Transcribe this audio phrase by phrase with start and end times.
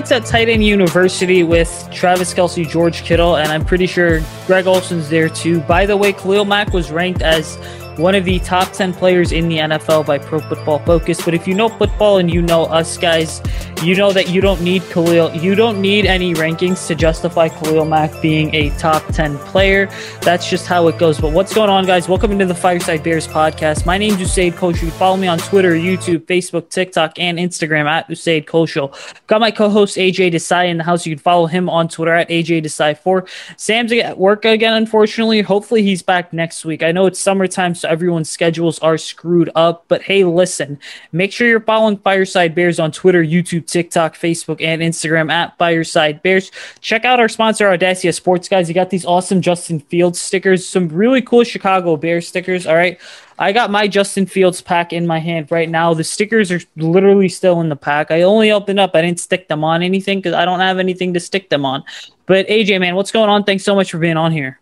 [0.00, 4.66] Kmet's at tight end university with Travis Kelce, George Kittle, and I'm pretty sure Greg
[4.66, 5.60] Olsen's there too.
[5.60, 7.56] By the way, Khalil Mack was ranked as
[7.98, 11.22] one of the top 10 players in the NFL by Pro Football Focus.
[11.22, 13.42] But if you know football and you know us guys,
[13.82, 17.86] you know that you don't need Khalil, you don't need any rankings to justify Khalil
[17.86, 19.88] Mack being a top 10 player.
[20.20, 21.18] That's just how it goes.
[21.18, 22.06] But what's going on, guys?
[22.06, 23.86] Welcome into the Fireside Bears podcast.
[23.86, 24.90] My name's Usayd Koshul.
[24.92, 28.94] Follow me on Twitter, YouTube, Facebook, TikTok, and Instagram at Usayd Koshul.
[29.26, 31.06] Got my co-host AJ Desai in the house.
[31.06, 33.26] You can follow him on Twitter at AJ Desai4.
[33.56, 35.40] Sam's at work again, unfortunately.
[35.40, 36.82] Hopefully he's back next week.
[36.82, 39.86] I know it's summertime, so everyone's schedules are screwed up.
[39.88, 40.78] But hey, listen,
[41.12, 46.22] make sure you're following Fireside Bears on Twitter, YouTube, TikTok, Facebook, and Instagram at Fireside
[46.22, 46.50] Bears.
[46.80, 48.68] Check out our sponsor, Audacia Sports, guys.
[48.68, 52.66] You got these awesome Justin Fields stickers, some really cool Chicago Bears stickers.
[52.66, 53.00] All right.
[53.38, 55.94] I got my Justin Fields pack in my hand right now.
[55.94, 58.10] The stickers are literally still in the pack.
[58.10, 58.90] I only opened up.
[58.94, 61.82] I didn't stick them on anything because I don't have anything to stick them on.
[62.26, 63.44] But AJ, man, what's going on?
[63.44, 64.59] Thanks so much for being on here.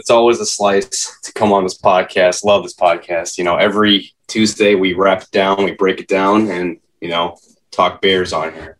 [0.00, 2.42] It's always a slice to come on this podcast.
[2.42, 3.36] Love this podcast.
[3.36, 7.36] You know, every Tuesday we wrap it down, we break it down, and you know,
[7.70, 8.78] talk Bears on here.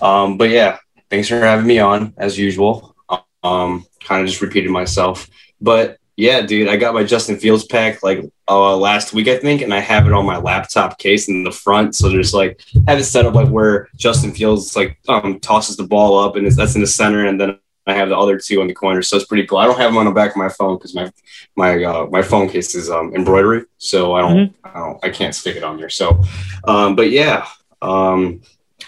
[0.00, 0.78] Um, but yeah,
[1.10, 2.96] thanks for having me on as usual.
[3.42, 5.28] Um, kind of just repeated myself,
[5.60, 9.62] but yeah, dude, I got my Justin Fields pack like uh, last week, I think,
[9.62, 11.94] and I have it on my laptop case in the front.
[11.94, 15.84] So there's like have it set up like where Justin Fields like um, tosses the
[15.84, 18.66] ball up, and that's in the center, and then I have the other two on
[18.66, 19.58] the corner, so it's pretty cool.
[19.58, 21.10] I don't have them on the back of my phone because my
[21.56, 24.66] my uh, my phone case is um, embroidery, so I don't, mm-hmm.
[24.66, 25.90] I don't I can't stick it on there.
[25.90, 26.22] So,
[26.64, 27.46] um, but yeah,
[27.82, 28.42] um,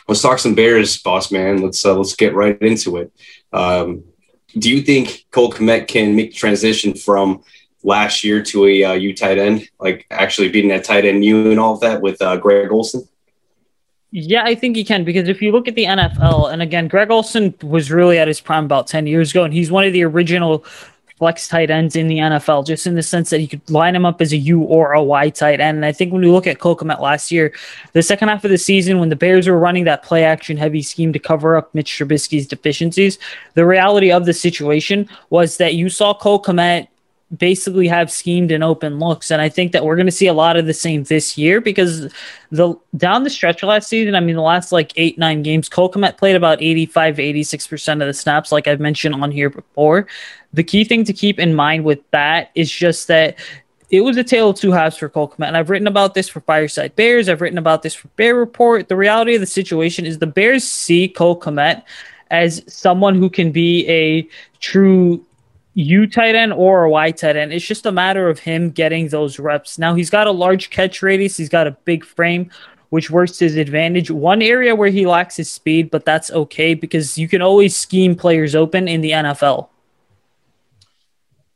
[0.09, 1.62] let's talk some Bears, boss man.
[1.62, 3.12] Let's uh, let's get right into it.
[3.53, 4.05] Um,
[4.59, 7.43] do you think Cole Kmet can make the transition from
[7.82, 11.50] last year to a uh, U tight end, like actually beating that tight end U
[11.50, 13.09] and all of that with uh, Greg Olsen?
[14.12, 17.10] Yeah, I think he can because if you look at the NFL, and again, Greg
[17.10, 20.03] Olsen was really at his prime about 10 years ago, and he's one of the
[20.03, 20.65] original
[21.21, 24.06] flex tight ends in the NFL, just in the sense that you could line him
[24.06, 25.76] up as a U or a Y tight end.
[25.76, 27.53] And I think when we look at Cole Kmet last year,
[27.93, 30.82] the second half of the season, when the Bears were running that play action heavy
[30.82, 33.19] scheme to cover up Mitch Trubisky's deficiencies,
[33.53, 36.88] the reality of the situation was that you saw Cole Kmet
[37.37, 39.31] basically have schemed and open looks.
[39.31, 41.61] And I think that we're going to see a lot of the same this year
[41.61, 42.13] because
[42.51, 45.89] the down the stretch last season, I mean, the last like eight, nine games, Cole
[45.89, 50.07] played about 85 86% of the snaps, like I've mentioned on here before.
[50.53, 53.39] The key thing to keep in mind with that is just that
[53.91, 55.33] it was a tale of two halves for Cole.
[55.39, 57.29] And I've written about this for Fireside Bears.
[57.29, 58.89] I've written about this for Bear Report.
[58.89, 61.41] The reality of the situation is the Bears see Cole
[62.31, 64.29] as someone who can be a
[64.61, 65.25] true
[65.75, 67.53] U tight end or a Y tight end.
[67.53, 69.78] It's just a matter of him getting those reps.
[69.78, 72.50] Now he's got a large catch radius, he's got a big frame,
[72.91, 74.10] which works to his advantage.
[74.10, 78.16] One area where he lacks his speed, but that's okay because you can always scheme
[78.16, 79.69] players open in the NFL.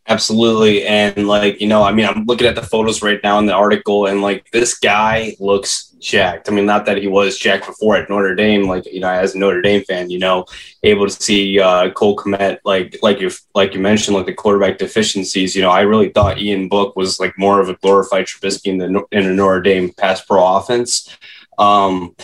[0.06, 0.86] Absolutely.
[0.86, 3.54] And like, you know, I mean, I'm looking at the photos right now in the
[3.54, 6.48] article and like this guy looks jacked.
[6.48, 9.34] I mean, not that he was jacked before at Notre Dame, like, you know, as
[9.34, 10.44] a Notre Dame fan, you know,
[10.82, 14.78] able to see uh, Cole Kmet, like, like you, like you mentioned, like the quarterback
[14.78, 18.66] deficiencies, you know, I really thought Ian Book was like more of a glorified Trubisky
[18.66, 21.16] in the, in a Notre Dame pass pro offense.
[21.58, 22.14] Um,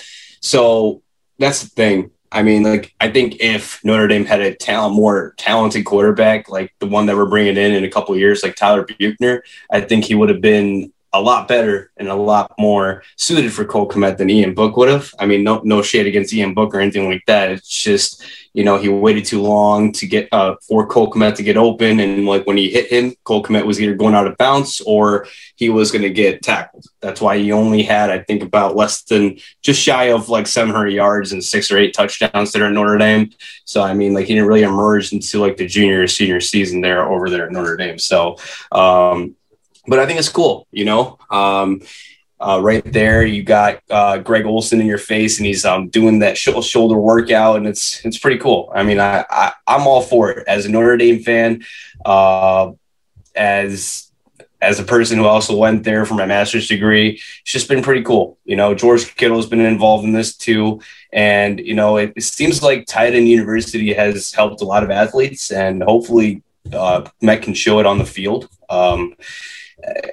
[0.40, 1.02] so
[1.38, 2.10] that's the thing.
[2.32, 6.72] I mean, like I think if Notre Dame had a talent, more talented quarterback, like
[6.78, 10.04] the one that we're bringing in in a couple years, like Tyler Buchner, I think
[10.04, 14.16] he would have been a lot better and a lot more suited for Cole Kmet
[14.16, 15.12] than Ian Book would have.
[15.18, 17.50] I mean, no no shade against Ian Book or anything like that.
[17.50, 21.42] It's just you know he waited too long to get uh, for Cole Kmet to
[21.42, 24.36] get open, and like when he hit him, Cole Kmet was either going out of
[24.36, 25.26] bounds or
[25.56, 26.86] he was going to get tackled.
[27.00, 30.88] That's why he only had I think about less than just shy of like 700
[30.88, 33.30] yards and six or eight touchdowns there at Notre Dame.
[33.64, 36.80] So I mean, like he didn't really emerge into like the junior or senior season
[36.80, 37.98] there over there at Notre Dame.
[37.98, 38.36] So
[38.70, 39.34] um,
[39.90, 41.18] but I think it's cool, you know.
[41.30, 41.82] Um,
[42.38, 46.20] uh, right there, you got uh, Greg Olsen in your face, and he's um, doing
[46.20, 48.70] that sh- shoulder workout, and it's it's pretty cool.
[48.72, 51.64] I mean, I, I am all for it as a Notre Dame fan,
[52.06, 52.70] uh,
[53.34, 54.12] as
[54.62, 57.20] as a person who also went there for my master's degree.
[57.42, 58.38] It's just been pretty cool.
[58.44, 60.80] You know, George Kittle has been involved in this too,
[61.12, 64.90] and you know, it, it seems like tight end university has helped a lot of
[64.92, 68.48] athletes, and hopefully, uh, Kmet can show it on the field.
[68.68, 69.16] Um,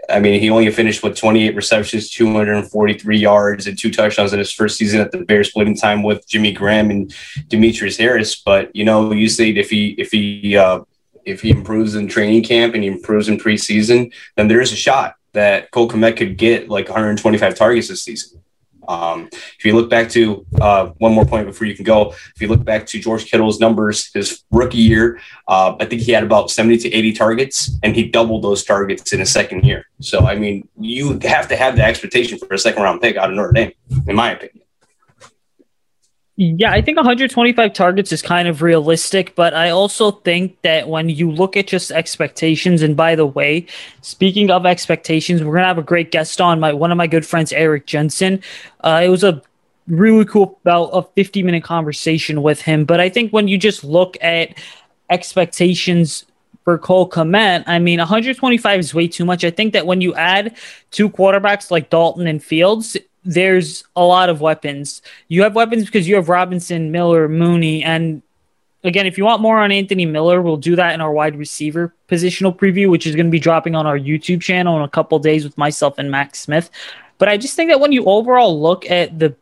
[0.09, 4.51] I mean, he only finished with 28 receptions, 243 yards, and two touchdowns in his
[4.51, 7.13] first season at the Bears, splitting time with Jimmy Graham and
[7.47, 8.35] Demetrius Harris.
[8.35, 10.81] But you know, you say if he if he uh,
[11.25, 14.77] if he improves in training camp and he improves in preseason, then there is a
[14.77, 18.41] shot that Cole Kmet could get like 125 targets this season.
[18.87, 22.41] Um, if you look back to uh, one more point before you can go, if
[22.41, 26.23] you look back to George Kittle's numbers, his rookie year, uh, I think he had
[26.23, 29.85] about 70 to 80 targets, and he doubled those targets in his second year.
[30.01, 33.29] So, I mean, you have to have the expectation for a second round pick out
[33.29, 33.71] of Notre Dame,
[34.07, 34.66] in my opinion.
[36.39, 41.09] Yeah, I think 125 targets is kind of realistic, but I also think that when
[41.09, 43.65] you look at just expectations, and by the way,
[44.01, 47.25] speaking of expectations, we're gonna have a great guest on my one of my good
[47.25, 48.43] friends, Eric Jensen.
[48.81, 49.41] Uh, it was a
[49.87, 52.85] really cool about a 50 minute conversation with him.
[52.85, 54.53] But I think when you just look at
[55.09, 56.25] expectations
[56.63, 59.43] for Cole Kmet, I mean, 125 is way too much.
[59.43, 60.55] I think that when you add
[60.91, 62.95] two quarterbacks like Dalton and Fields,
[63.27, 65.01] there's a lot of weapons.
[65.27, 68.21] You have weapons because you have Robinson, Miller, Mooney, and
[68.83, 71.93] again, if you want more on Anthony Miller, we'll do that in our wide receiver
[72.09, 75.19] positional preview, which is going to be dropping on our YouTube channel in a couple
[75.19, 76.69] days with myself and Max Smith.
[77.17, 79.35] But I just think that when you overall look at the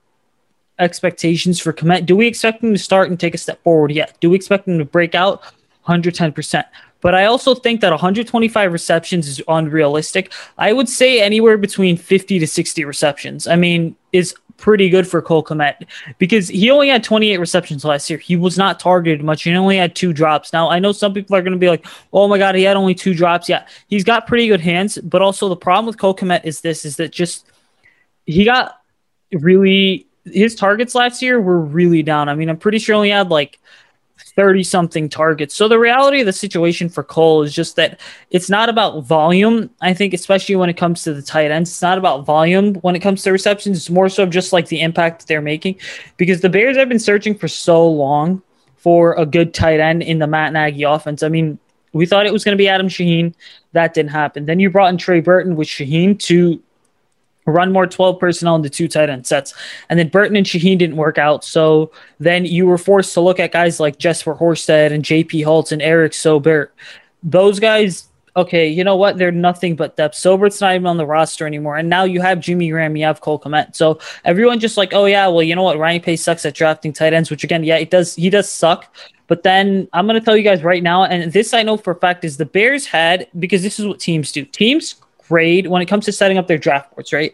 [0.80, 3.92] expectations for Kmet, do we expect him to start and take a step forward?
[3.92, 4.08] Yeah.
[4.20, 5.44] Do we expect him to break out?
[5.88, 6.64] 110%.
[7.06, 10.34] But I also think that 125 receptions is unrealistic.
[10.58, 13.46] I would say anywhere between 50 to 60 receptions.
[13.46, 15.86] I mean, is pretty good for Cole Kmet
[16.18, 18.18] because he only had 28 receptions last year.
[18.18, 19.44] He was not targeted much.
[19.44, 20.52] He only had two drops.
[20.52, 22.76] Now, I know some people are going to be like, oh my God, he had
[22.76, 23.48] only two drops.
[23.48, 24.98] Yeah, he's got pretty good hands.
[24.98, 27.46] But also, the problem with Cole Kmet is this is that just
[28.26, 28.82] he got
[29.32, 32.30] really, his targets last year were really down.
[32.30, 33.60] I mean, I'm pretty sure he only had like
[34.36, 35.56] 30 something targets.
[35.56, 38.00] So the reality of the situation for Cole is just that
[38.32, 39.70] it's not about volume.
[39.82, 42.96] I think, especially when it comes to the tight ends, it's not about volume when
[42.96, 43.78] it comes to receptions.
[43.78, 45.80] It's more so just like the impact they're making
[46.18, 48.42] because the Bears have been searching for so long
[48.76, 51.24] for a good tight end in the Matt Nagy offense.
[51.24, 51.58] I mean,
[51.94, 53.34] we thought it was going to be Adam Shaheen.
[53.72, 54.46] That didn't happen.
[54.46, 56.62] Then you brought in Trey Burton with Shaheen to
[57.46, 59.54] run more 12 personnel into two tight end sets.
[59.90, 61.44] And then Burton and Shaheen didn't work out.
[61.44, 65.72] So then you were forced to look at guys like Jesper Horsted and JP Holtz
[65.72, 66.70] and Eric Saubert.
[67.24, 69.18] Those guys, okay, you know what?
[69.18, 70.16] They're nothing but depth.
[70.16, 71.78] Saubert's not even on the roster anymore.
[71.78, 73.76] And now you have Jimmy Graham, you have Cole Kmet.
[73.76, 75.78] So everyone just like, oh yeah, well, you know what?
[75.78, 78.94] Ryan Pace sucks at drafting tight ends, which again, yeah, it does he does suck.
[79.28, 81.92] But then I'm going to tell you guys right now, and this I know for
[81.92, 84.46] a fact is the Bears had because this is what teams do.
[84.46, 84.96] Teams
[85.28, 87.34] grade when it comes to setting up their draft boards, right?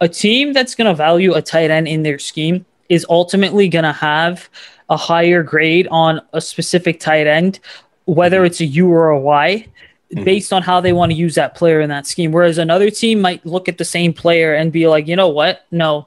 [0.00, 3.84] A team that's going to value a tight end in their scheme is ultimately going
[3.84, 4.48] to have
[4.88, 7.60] a higher grade on a specific tight end,
[8.06, 9.66] whether it's a U or a Y,
[10.12, 10.24] mm-hmm.
[10.24, 12.32] based on how they want to use that player in that scheme.
[12.32, 15.66] Whereas another team might look at the same player and be like, you know what?
[15.70, 16.06] No,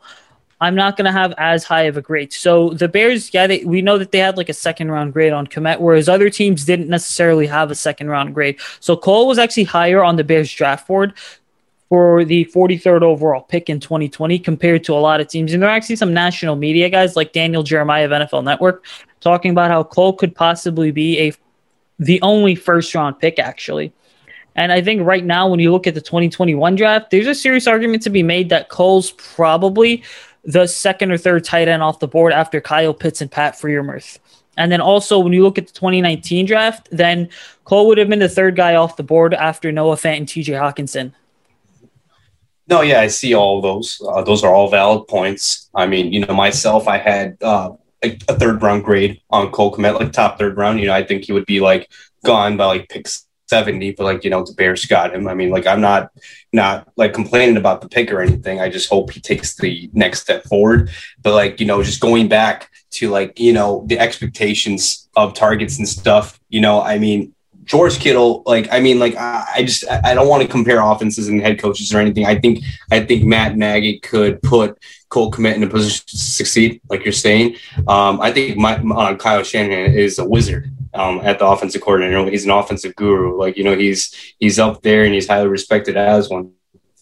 [0.62, 2.32] I'm not going to have as high of a grade.
[2.32, 5.34] So the Bears, yeah, they, we know that they had like a second round grade
[5.34, 8.60] on Kmet, whereas other teams didn't necessarily have a second round grade.
[8.80, 11.14] So Cole was actually higher on the Bears draft board
[11.90, 15.52] for the 43rd overall pick in 2020 compared to a lot of teams.
[15.52, 18.86] And there are actually some national media guys like Daniel Jeremiah of NFL Network
[19.20, 21.34] talking about how Cole could possibly be a
[21.98, 23.94] the only first round pick actually.
[24.56, 27.68] And I think right now, when you look at the 2021 draft, there's a serious
[27.68, 30.04] argument to be made that Cole's probably
[30.44, 34.20] the second or third tight end off the board after Kyle Pitts and Pat Freiermuth.
[34.58, 37.30] And then also, when you look at the 2019 draft, then
[37.64, 40.60] Cole would have been the third guy off the board after Noah Fant and TJ
[40.60, 41.14] Hockenson.
[42.68, 44.02] No, yeah, I see all those.
[44.06, 45.70] Uh, those are all valid points.
[45.74, 47.72] I mean, you know, myself, I had uh,
[48.04, 50.80] a, a, third round grade on Cole Kmet, like top third round.
[50.80, 51.92] You know, I think he would be like
[52.26, 55.28] gone by like picks 70, but like, you know, the Bears got him.
[55.28, 56.12] I mean, like, I'm not,
[56.54, 58.62] not like complaining about the pick or anything.
[58.62, 60.90] I just hope he takes the next step forward.
[61.22, 65.78] But like, you know, just going back to like, you know, the expectations of targets
[65.80, 67.34] and stuff, you know, I mean,
[67.66, 71.42] George Kittle, like, I mean, like, I just, I don't want to compare offenses and
[71.42, 72.26] head coaches or anything.
[72.26, 74.80] I think, I think Matt Nagy could put
[75.10, 77.58] Cole Kmet in a position to succeed, like you're saying.
[77.88, 82.30] Um, I think my, uh, Kyle Shanahan is a wizard um, at the offensive coordinator.
[82.30, 83.38] He's an offensive guru.
[83.38, 86.54] Like you know, he's he's up there and he's highly respected as one.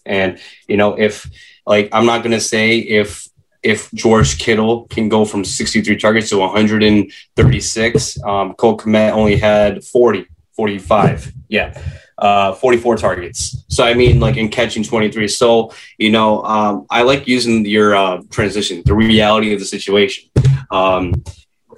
[0.05, 1.29] And you know, if
[1.65, 3.29] like I'm not gonna say if
[3.63, 9.83] if George Kittle can go from 63 targets to 136, um, Cole Kmet only had
[9.83, 11.33] 40, 45.
[11.49, 11.77] Yeah.
[12.17, 13.63] Uh, 44 targets.
[13.69, 15.27] So, I mean, like in catching 23.
[15.27, 20.29] So, you know, um, I like using your uh, transition, the reality of the situation.
[20.71, 21.23] Um,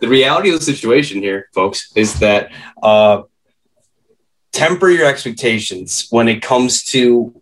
[0.01, 3.22] the reality of the situation here, folks, is that uh,
[4.51, 7.39] temper your expectations when it comes to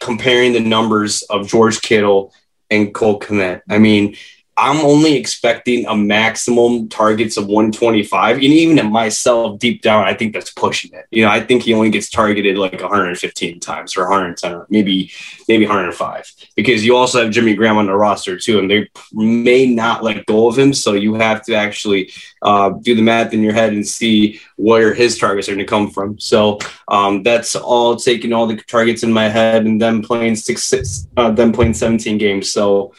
[0.00, 2.32] comparing the numbers of George Kittle
[2.70, 3.60] and Cole Kmet.
[3.68, 4.16] I mean,
[4.60, 8.36] I'm only expecting a maximum targets of 125.
[8.36, 11.06] And even myself, deep down, I think that's pushing it.
[11.12, 15.12] You know, I think he only gets targeted like 115 times or 110 or maybe
[15.48, 16.32] maybe 105.
[16.56, 20.26] Because you also have Jimmy Graham on the roster too, and they may not let
[20.26, 20.74] go of him.
[20.74, 22.10] So you have to actually
[22.42, 25.70] uh, do the math in your head and see where his targets are going to
[25.70, 26.18] come from.
[26.18, 30.64] So um, that's all taking all the targets in my head and then playing six,
[30.64, 32.50] six uh, them playing 17 games.
[32.50, 32.92] So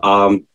[0.00, 0.46] um,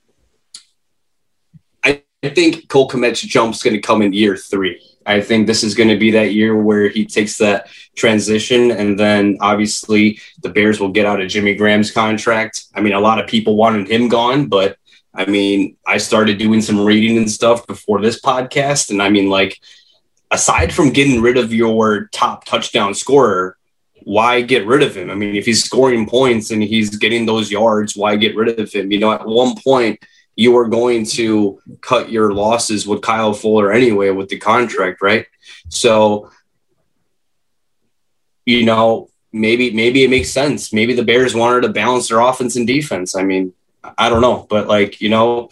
[2.21, 4.81] I think Cole Kmet's jump's going to come in year three.
[5.05, 8.99] I think this is going to be that year where he takes that transition, and
[8.99, 12.65] then obviously the Bears will get out of Jimmy Graham's contract.
[12.75, 14.77] I mean, a lot of people wanted him gone, but
[15.13, 19.29] I mean, I started doing some reading and stuff before this podcast, and I mean,
[19.29, 19.59] like,
[20.29, 23.57] aside from getting rid of your top touchdown scorer,
[24.03, 25.09] why get rid of him?
[25.09, 28.71] I mean, if he's scoring points and he's getting those yards, why get rid of
[28.71, 28.91] him?
[28.91, 29.99] You know, at one point
[30.39, 35.25] you were going to cut your losses with Kyle Fuller anyway with the contract, right?
[35.67, 36.31] So,
[38.45, 40.71] you know, maybe maybe it makes sense.
[40.71, 43.15] Maybe the Bears wanted to balance their offense and defense.
[43.15, 43.51] I mean,
[43.97, 45.49] I don't know, but like you know,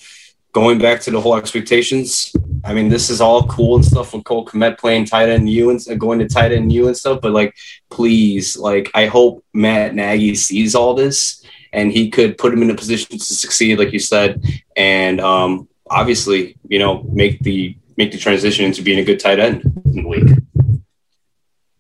[0.53, 2.34] going back to the whole expectations.
[2.63, 5.70] I mean, this is all cool and stuff with Cole Kmet playing tight end you
[5.70, 7.20] and going to tight end you and stuff.
[7.22, 7.58] But like,
[7.89, 12.69] please, like, I hope Matt Nagy sees all this and he could put him in
[12.69, 14.43] a position to succeed, like you said,
[14.75, 19.39] and um, obviously, you know, make the make the transition into being a good tight
[19.39, 20.43] end in the league.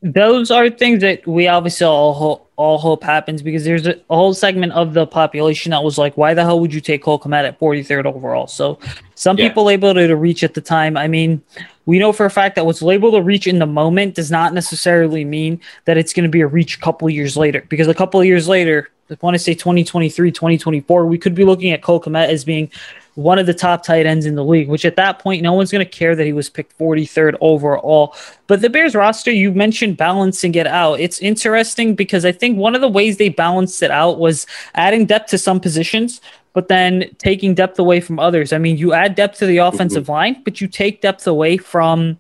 [0.01, 4.33] Those are things that we obviously all hope, all hope happens because there's a, whole
[4.33, 7.47] segment of the population that was like, "Why the hell would you take Cole Kmet
[7.47, 8.79] at 43rd overall?" So
[9.15, 9.47] some yeah.
[9.47, 10.97] people labeled it a reach at the time.
[10.97, 11.41] I mean,
[11.85, 14.53] we know for a fact that what's labeled a reach in the moment does not
[14.53, 17.93] necessarily mean that it's going to be a reach a couple years later because a
[17.93, 21.81] couple of years later I want to say 2023, 2024, we could be looking at
[21.81, 22.69] Cole Kmet as being
[23.17, 25.71] one of the top tight ends in the league, which at that point, no one's
[25.71, 28.15] going to care that he was picked 43rd overall.
[28.45, 30.99] But the Bears roster, you mentioned balancing it out.
[30.99, 34.45] It's interesting because I think one of the ways they balanced it out was
[34.75, 36.21] adding depth to some positions,
[36.53, 38.53] but then taking depth away from others.
[38.53, 40.11] I mean, you add depth to the offensive mm-hmm.
[40.11, 42.19] line, but you take depth away from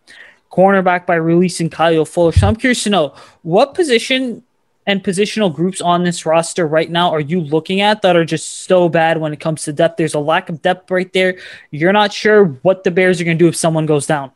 [0.51, 2.31] cornerback by releasing Kyle Fuller.
[2.31, 3.13] So I'm curious to know
[3.43, 4.41] what position
[4.87, 8.63] and positional groups on this roster right now are you looking at that are just
[8.63, 9.97] so bad when it comes to depth?
[9.97, 11.37] There's a lack of depth right there.
[11.69, 14.31] You're not sure what the Bears are going to do if someone goes down.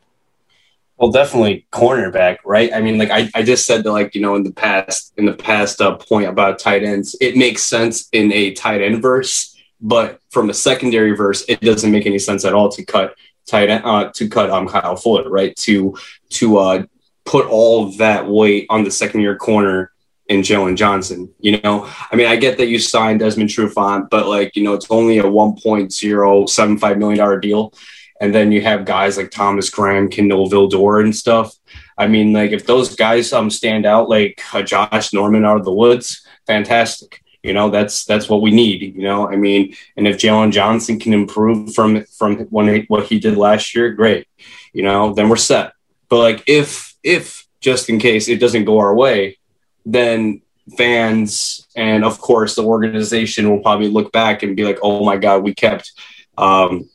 [0.98, 2.72] Well, definitely cornerback, right?
[2.72, 5.24] I mean, like I, I just said that, like you know, in the past, in
[5.24, 9.56] the past uh, point about tight ends, it makes sense in a tight end verse,
[9.80, 13.16] but from a secondary verse, it doesn't make any sense at all to cut
[13.46, 15.56] tight end, uh, to cut um Kyle Fuller, right?
[15.56, 15.96] To
[16.30, 16.82] to uh,
[17.24, 19.91] put all that weight on the second year corner
[20.32, 21.32] and Jaylon Johnson.
[21.38, 24.74] You know, I mean, I get that you signed Desmond Trufant, but like, you know,
[24.74, 27.72] it's only a $1.075 million deal.
[28.20, 31.54] And then you have guys like Thomas Graham, Kindle Vildor and stuff.
[31.98, 35.64] I mean, like if those guys um stand out like uh, Josh Norman out of
[35.64, 37.20] the woods, fantastic.
[37.42, 38.94] You know, that's that's what we need.
[38.94, 43.18] You know, I mean, and if Jaylon Johnson can improve from from when what he
[43.18, 44.28] did last year, great.
[44.72, 45.72] You know, then we're set.
[46.08, 49.38] But like if if just in case it doesn't go our way,
[49.84, 50.42] then
[50.76, 55.16] fans and of course the organization will probably look back and be like, oh my
[55.16, 55.92] God, we kept
[56.38, 56.88] um,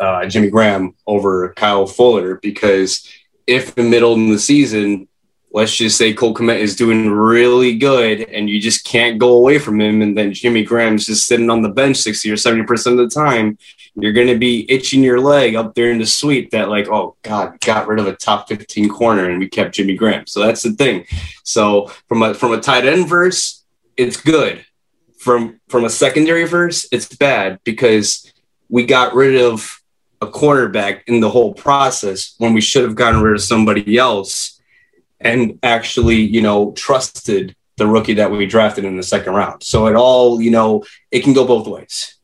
[0.00, 3.08] uh, Jimmy Graham over Kyle Fuller because
[3.46, 5.08] if the middle of the season
[5.56, 9.58] let's just say Cole Kmet is doing really good and you just can't go away
[9.58, 10.02] from him.
[10.02, 13.56] And then Jimmy Graham's just sitting on the bench 60 or 70% of the time.
[13.94, 17.16] You're going to be itching your leg up there in the suite that, like, oh,
[17.22, 20.26] God, got rid of a top 15 corner and we kept Jimmy Graham.
[20.26, 21.06] So that's the thing.
[21.42, 23.64] So from a, from a tight end verse,
[23.96, 24.62] it's good.
[25.16, 28.30] From, from a secondary verse, it's bad because
[28.68, 29.82] we got rid of
[30.20, 34.55] a cornerback in the whole process when we should have gotten rid of somebody else
[35.26, 39.62] and actually, you know, trusted the rookie that we drafted in the second round.
[39.62, 42.15] So it all, you know, it can go both ways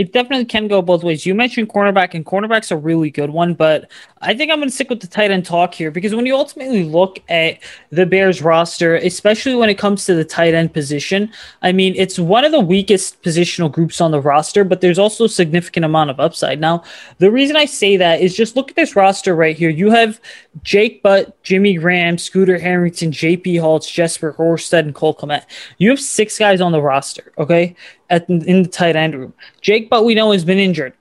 [0.00, 1.26] it definitely can go both ways.
[1.26, 3.90] You mentioned cornerback, and cornerback's a really good one, but
[4.22, 6.34] I think I'm going to stick with the tight end talk here because when you
[6.34, 7.58] ultimately look at
[7.90, 11.30] the Bears roster, especially when it comes to the tight end position,
[11.60, 15.24] I mean, it's one of the weakest positional groups on the roster, but there's also
[15.24, 16.60] a significant amount of upside.
[16.60, 16.82] Now,
[17.18, 19.68] the reason I say that is just look at this roster right here.
[19.68, 20.18] You have
[20.62, 25.44] Jake Butt, Jimmy Graham, Scooter Harrington, JP Holtz, Jesper Horsted, and Cole Kmet.
[25.76, 27.76] You have six guys on the roster, okay?
[28.10, 29.32] At in the tight end room.
[29.60, 30.92] Jake Butt we know has been injured,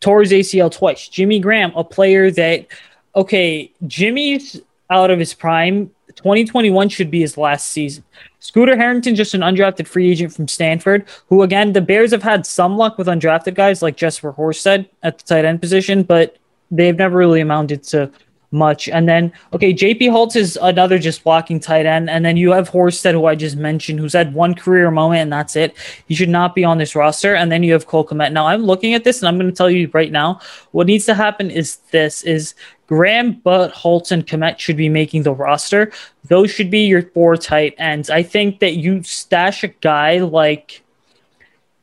[0.00, 1.08] tore his ACL twice.
[1.08, 2.66] Jimmy Graham, a player that
[3.14, 5.90] okay, Jimmy's out of his prime.
[6.16, 8.02] 2021 should be his last season.
[8.40, 12.44] Scooter Harrington, just an undrafted free agent from Stanford, who again the Bears have had
[12.46, 16.36] some luck with undrafted guys like Jesper Horsted at the tight end position, but
[16.70, 18.10] they've never really amounted to
[18.50, 18.88] much.
[18.88, 22.10] And then, okay, JP Holtz is another just blocking tight end.
[22.10, 25.32] And then you have Horsted, who I just mentioned, who's had one career moment and
[25.32, 25.74] that's it.
[26.06, 27.34] He should not be on this roster.
[27.34, 28.32] And then you have Cole Kmet.
[28.32, 30.40] Now I'm looking at this and I'm going to tell you right now,
[30.72, 32.54] what needs to happen is this is
[32.86, 35.92] Graham, Butt, Holtz, and Kmet should be making the roster.
[36.24, 38.10] Those should be your four tight ends.
[38.10, 40.82] I think that you stash a guy like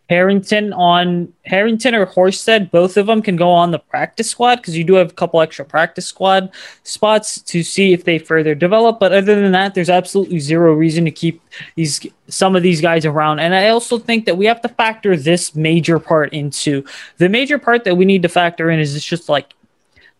[0.09, 4.77] Harrington on Harrington or Horsted, both of them can go on the practice squad because
[4.77, 6.49] you do have a couple extra practice squad
[6.83, 8.99] spots to see if they further develop.
[8.99, 11.41] But other than that, there's absolutely zero reason to keep
[11.75, 13.39] these some of these guys around.
[13.39, 16.85] And I also think that we have to factor this major part into
[17.17, 19.53] the major part that we need to factor in is it's just like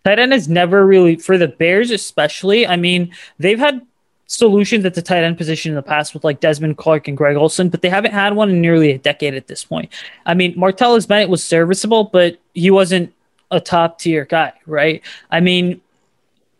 [0.03, 2.67] tight end is never really for the Bears, especially.
[2.67, 3.86] I mean, they've had
[4.27, 7.38] solutions at the tight end position in the past with like Desmond Clark and Greg
[7.38, 9.91] Olsen, but they haven't had one in nearly a decade at this point.
[10.25, 13.13] I mean, Martellus Bennett was serviceable, but he wasn't
[13.51, 15.01] a top tier guy, right?
[15.31, 15.81] I mean,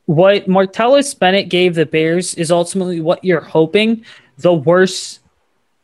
[0.06, 4.06] what Martellus Bennett gave the Bears is ultimately what you're hoping
[4.38, 5.20] the worst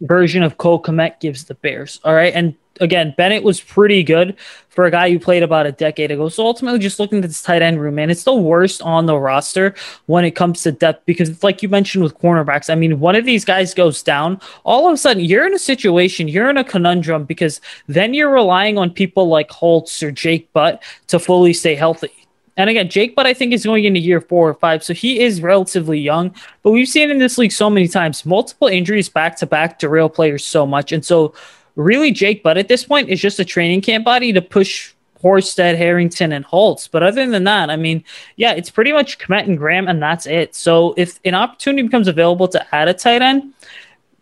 [0.02, 2.00] version of Cole Kmet gives the Bears.
[2.06, 2.34] All right.
[2.34, 4.36] And again, Bennett was pretty good
[4.70, 6.30] for a guy who played about a decade ago.
[6.30, 9.18] So ultimately, just looking at this tight end room, man, it's the worst on the
[9.18, 9.76] roster
[10.08, 12.70] when it comes to depth because it's like you mentioned with cornerbacks.
[12.70, 15.60] I mean, one of these guys goes down, all of a sudden you're in a
[15.60, 20.52] situation, you're in a conundrum because then you're relying on people like Holtz or Jake
[20.54, 22.12] Butt to fully stay healthy.
[22.56, 24.84] And again, Jake Butt, I think, is going into year four or five.
[24.84, 26.36] So he is relatively young.
[26.62, 30.08] But we've seen in this league so many times, multiple injuries back to back derail
[30.08, 30.92] players so much.
[30.92, 31.34] And so
[31.76, 35.78] really Jake Butt at this point is just a training camp body to push Horsted,
[35.78, 36.88] Harrington, and Holtz.
[36.88, 38.04] But other than that, I mean,
[38.36, 40.54] yeah, it's pretty much Kmet and Graham, and that's it.
[40.54, 43.54] So if an opportunity becomes available to add a tight end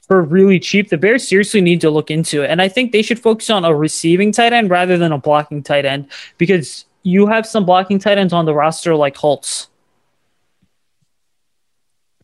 [0.08, 2.52] for really cheap, the Bears seriously need to look into it.
[2.52, 5.64] And I think they should focus on a receiving tight end rather than a blocking
[5.64, 9.68] tight end because you have some blocking tight ends on the roster like Holtz.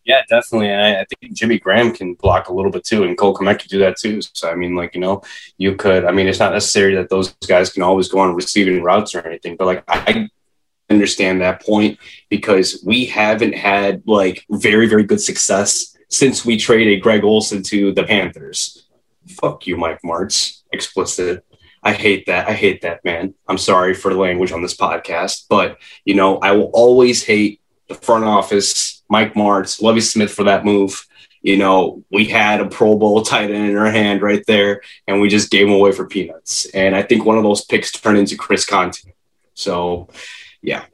[0.08, 0.70] Yeah, definitely.
[0.70, 3.58] And I, I, think Jimmy Graham can block a little bit too, and Cole Kmet
[3.58, 4.22] can do that too.
[4.22, 5.22] So I mean, like you know,
[5.58, 6.06] you could.
[6.06, 9.20] I mean, it's not necessary that those guys can always go on receiving routes or
[9.20, 10.30] anything, but like I
[10.88, 11.98] understand that point
[12.30, 17.92] because we haven't had like very very good success since we traded Greg Olsen to
[17.92, 18.88] the Panthers.
[19.28, 20.62] Fuck you, Mike Martz.
[20.72, 21.44] Explicit.
[21.82, 22.48] I hate that.
[22.48, 23.34] I hate that, man.
[23.46, 27.60] I'm sorry for the language on this podcast, but you know, I will always hate
[27.88, 31.06] the front office Mike Martz, Lovie Smith for that move.
[31.42, 35.20] You know, we had a Pro Bowl tight end in our hand right there, and
[35.20, 36.66] we just gave him away for peanuts.
[36.66, 39.12] And I think one of those picks turned into Chris Conte.
[39.54, 40.08] So,
[40.60, 40.84] yeah.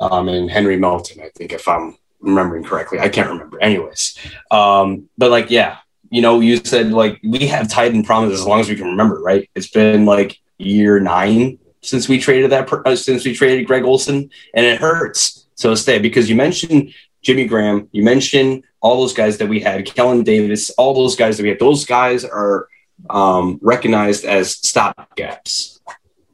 [0.00, 2.98] Um, and Henry Melton, I think, if I'm remembering correctly.
[2.98, 3.60] I can't remember.
[3.60, 4.18] Anyways,
[4.50, 5.78] um, but like, yeah,
[6.10, 8.86] you know, you said like we have tight end problems as long as we can
[8.86, 9.48] remember, right?
[9.54, 14.30] It's been like year nine since we traded that, uh, since we traded Greg Olsen,
[14.54, 15.43] and it hurts.
[15.54, 17.88] So stay because you mentioned Jimmy Graham.
[17.92, 21.48] You mentioned all those guys that we had, Kellen Davis, all those guys that we
[21.48, 21.58] had.
[21.58, 22.68] Those guys are
[23.10, 25.80] um, recognized as stop gaps.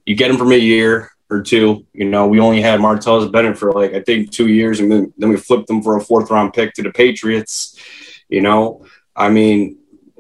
[0.05, 1.87] You get them from a year or two.
[1.93, 5.13] You know, we only had Martellus Bennett for like I think two years, and then,
[5.17, 7.79] then we flipped them for a fourth round pick to the Patriots.
[8.29, 9.79] You know, I mean,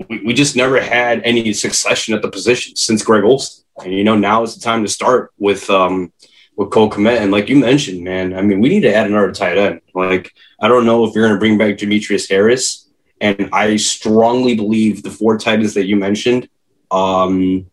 [0.09, 3.65] we, we just never had any succession at the position since Greg Olsen.
[3.83, 6.13] And you know, now is the time to start with um,
[6.61, 7.23] with Cole Kmet.
[7.23, 9.81] And like you mentioned, man, I mean, we need to add another tight end.
[9.95, 12.87] Like, I don't know if you're going to bring back Demetrius Harris.
[13.19, 16.51] And I strongly believe the four tight ends that you mentioned.
[16.91, 17.71] Um,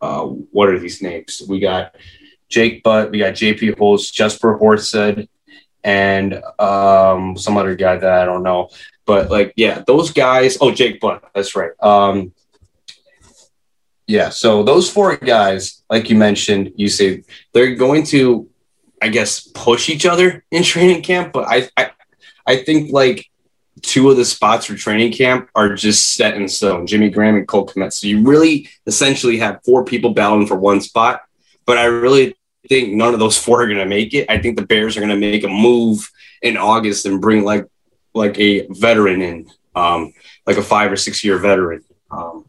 [0.00, 1.42] uh, what are these names?
[1.48, 1.96] We got
[2.48, 5.28] Jake Butt, we got JP Holtz, Jesper Horsted,
[5.82, 8.70] and um, some other guy that I don't know.
[9.04, 10.58] But like, yeah, those guys.
[10.60, 11.28] Oh, Jake Butt.
[11.34, 11.72] That's right.
[11.80, 12.32] Um,
[14.08, 14.30] yeah.
[14.30, 18.48] So those four guys, like you mentioned, you say they're going to,
[19.02, 21.34] I guess, push each other in training camp.
[21.34, 21.90] But I, I,
[22.46, 23.30] I think like
[23.82, 26.86] two of the spots for training camp are just set in stone.
[26.86, 27.92] Jimmy Graham and Cole Kmet.
[27.92, 31.20] So you really essentially have four people battling for one spot.
[31.66, 32.34] But I really
[32.66, 34.24] think none of those four are going to make it.
[34.30, 37.66] I think the Bears are going to make a move in August and bring like
[38.14, 40.14] like a veteran in, um,
[40.46, 41.84] like a five or six year veteran.
[42.10, 42.47] Um,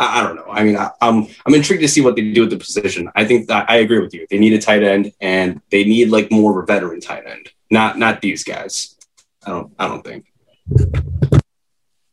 [0.00, 0.46] I, I don't know.
[0.48, 3.10] I mean, I, am I'm, I'm intrigued to see what they do with the position.
[3.14, 4.26] I think that I agree with you.
[4.30, 7.50] They need a tight end, and they need like more of a veteran tight end,
[7.70, 8.96] not not these guys.
[9.44, 10.26] I don't I don't think.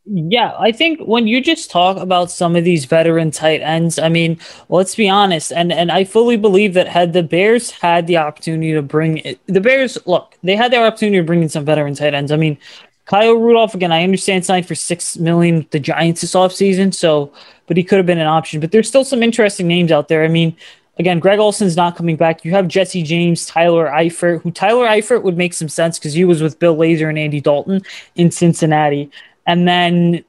[0.10, 4.08] Yeah, I think when you just talk about some of these veteran tight ends, I
[4.08, 8.17] mean, let's be honest, and and I fully believe that had the Bears had the
[8.17, 11.65] opportunity to bring it, the Bears look, they had their opportunity to bring in some
[11.65, 12.32] veteran tight ends.
[12.32, 12.58] I mean,
[13.06, 13.91] Kyle Rudolph again.
[13.91, 17.34] I understand signed for six million the Giants this offseason, so
[17.67, 18.60] but he could have been an option.
[18.60, 20.23] But there's still some interesting names out there.
[20.23, 20.56] I mean,
[20.97, 22.43] again, Greg Olsen's not coming back.
[22.43, 26.25] You have Jesse James, Tyler Eifert, who Tyler Eifert would make some sense because he
[26.25, 27.82] was with Bill Lazor and Andy Dalton
[28.15, 29.12] in Cincinnati.
[29.45, 30.23] And then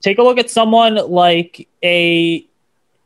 [0.00, 2.44] take a look at someone like a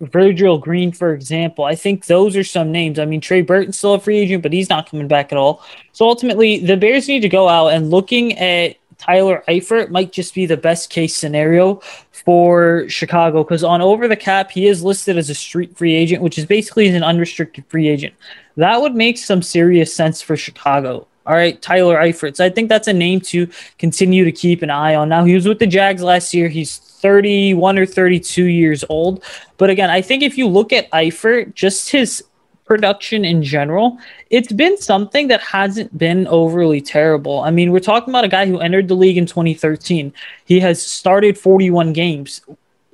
[0.00, 1.64] Virgil Green, for example.
[1.64, 2.98] I think those are some names.
[2.98, 5.62] I mean, Trey Burton's still a free agent, but he's not coming back at all.
[5.92, 10.34] So ultimately, the Bears need to go out and looking at Tyler Eifert might just
[10.34, 11.80] be the best case scenario
[12.24, 16.22] for Chicago because on over the cap, he is listed as a street free agent,
[16.22, 18.14] which is basically an unrestricted free agent.
[18.56, 21.06] That would make some serious sense for Chicago.
[21.26, 22.36] All right, Tyler Eifert.
[22.36, 25.08] So I think that's a name to continue to keep an eye on.
[25.08, 26.48] Now, he was with the Jags last year.
[26.48, 29.24] He's 31 or 32 years old.
[29.56, 32.24] But again, I think if you look at Eifert, just his
[32.64, 33.98] production in general,
[34.30, 37.40] it's been something that hasn't been overly terrible.
[37.40, 40.12] I mean, we're talking about a guy who entered the league in 2013.
[40.44, 42.40] He has started 41 games.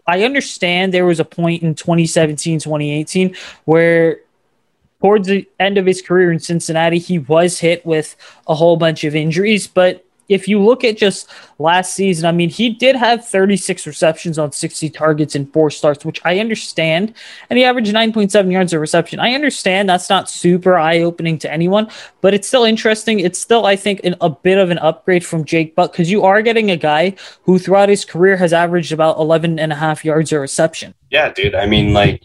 [0.07, 4.19] I understand there was a point in 2017, 2018 where
[5.01, 9.05] towards the end of his career in Cincinnati, he was hit with a whole bunch
[9.05, 13.27] of injuries, but if you look at just last season, I mean, he did have
[13.27, 17.14] 36 receptions on 60 targets in four starts, which I understand.
[17.51, 19.19] And he averaged 9.7 yards a reception.
[19.19, 21.90] I understand that's not super eye opening to anyone,
[22.21, 23.19] but it's still interesting.
[23.19, 26.23] It's still, I think, an, a bit of an upgrade from Jake Butt because you
[26.23, 30.05] are getting a guy who throughout his career has averaged about 11 and a half
[30.05, 30.95] yards a reception.
[31.11, 31.57] Yeah, dude.
[31.57, 32.23] I mean, like,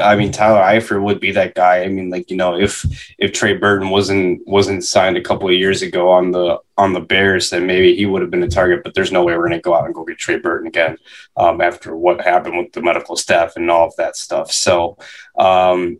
[0.00, 1.82] I mean, Tyler Eifert would be that guy.
[1.82, 2.84] I mean, like you know, if
[3.18, 7.00] if Trey Burton wasn't wasn't signed a couple of years ago on the on the
[7.00, 8.84] Bears, then maybe he would have been a target.
[8.84, 10.96] But there's no way we're going to go out and go get Trey Burton again
[11.36, 14.50] um, after what happened with the medical staff and all of that stuff.
[14.50, 14.96] So,
[15.38, 15.98] um,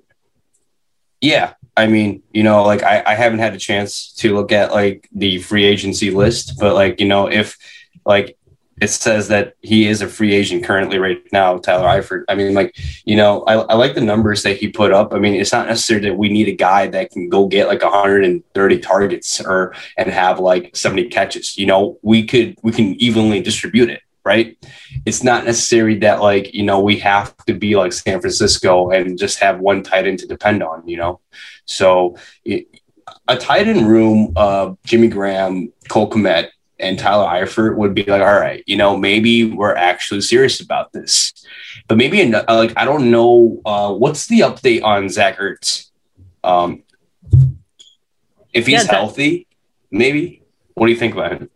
[1.21, 4.73] yeah, I mean, you know, like I, I haven't had a chance to look at
[4.73, 7.59] like the free agency list, but like you know, if
[8.07, 8.39] like
[8.83, 12.25] it says that he is a free agent currently right now, Tyler Eifert.
[12.29, 15.15] I mean, like, you know, I, I, like the numbers that he put up.
[15.15, 17.81] I mean, it's not necessarily that we need a guy that can go get like
[17.81, 21.57] 130 targets or and have like 70 catches.
[21.57, 24.59] You know, we could we can evenly distribute it, right?
[25.07, 29.17] It's not necessary that like, you know, we have to be like San Francisco and
[29.17, 31.21] just have one tight end to depend on, you know.
[31.67, 32.67] So it,
[33.29, 36.49] a tight end room, uh, Jimmy Graham, Cole Kmet,
[36.83, 40.93] and Tyler Eifert would be like, all right, you know, maybe we're actually serious about
[40.93, 41.33] this.
[41.89, 45.91] But maybe like I don't know uh, what's the update on Zach Ertz.
[46.45, 46.83] Um,
[48.53, 49.47] if he's yeah, healthy,
[49.91, 50.43] maybe.
[50.75, 51.51] What do you think about him?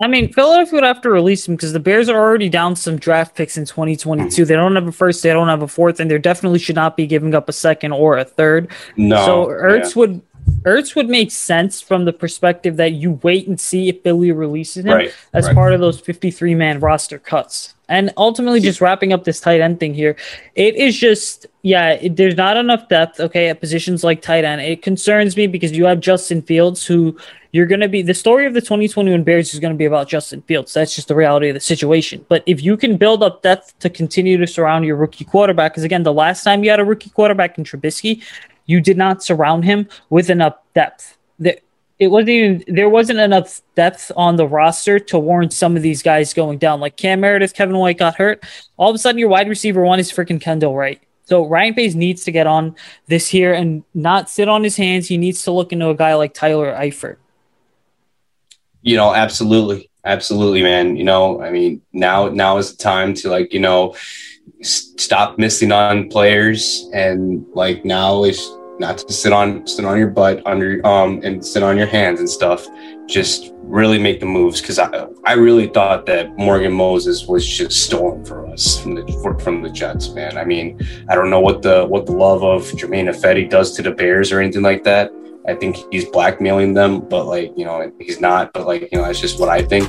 [0.00, 2.98] I mean, Philadelphia would have to release him because the Bears are already down some
[2.98, 4.28] draft picks in 2022.
[4.28, 4.48] Mm-hmm.
[4.48, 6.96] They don't have a first, they don't have a fourth, and they definitely should not
[6.96, 8.70] be giving up a second or a third.
[8.96, 9.24] No.
[9.24, 9.92] So Ertz yeah.
[9.96, 10.22] would
[10.62, 14.84] Ertz would make sense from the perspective that you wait and see if Philly releases
[14.84, 15.54] him right, as right.
[15.54, 17.74] part of those 53 man roster cuts.
[17.90, 20.14] And ultimately, just wrapping up this tight end thing here,
[20.54, 24.60] it is just, yeah, it, there's not enough depth, okay, at positions like tight end.
[24.60, 27.16] It concerns me because you have Justin Fields, who
[27.52, 30.06] you're going to be, the story of the 2021 Bears is going to be about
[30.06, 30.74] Justin Fields.
[30.74, 32.26] That's just the reality of the situation.
[32.28, 35.84] But if you can build up depth to continue to surround your rookie quarterback, because
[35.84, 38.22] again, the last time you had a rookie quarterback in Trubisky,
[38.68, 41.16] you did not surround him with enough depth.
[41.98, 46.00] It wasn't even there wasn't enough depth on the roster to warrant some of these
[46.00, 46.78] guys going down.
[46.78, 48.44] Like Cam Meredith, Kevin White got hurt.
[48.76, 51.02] All of a sudden, your wide receiver one is freaking Kendall Wright.
[51.24, 52.76] So Ryan Pace needs to get on
[53.08, 55.08] this here and not sit on his hands.
[55.08, 57.16] He needs to look into a guy like Tyler Eifert.
[58.82, 60.96] You know, absolutely, absolutely, man.
[60.96, 63.96] You know, I mean, now now is the time to like you know
[64.62, 70.08] stop missing on players and like now is not to sit on sit on your
[70.08, 72.66] butt under um and sit on your hands and stuff.
[73.06, 77.72] Just really make the moves because I, I really thought that Morgan Moses was just
[77.72, 80.36] stolen for us from the from the Jets man.
[80.36, 83.82] I mean I don't know what the what the love of Germain Ifedi does to
[83.82, 85.12] the Bears or anything like that.
[85.46, 88.52] I think he's blackmailing them but like you know he's not.
[88.52, 89.88] But like you know that's just what I think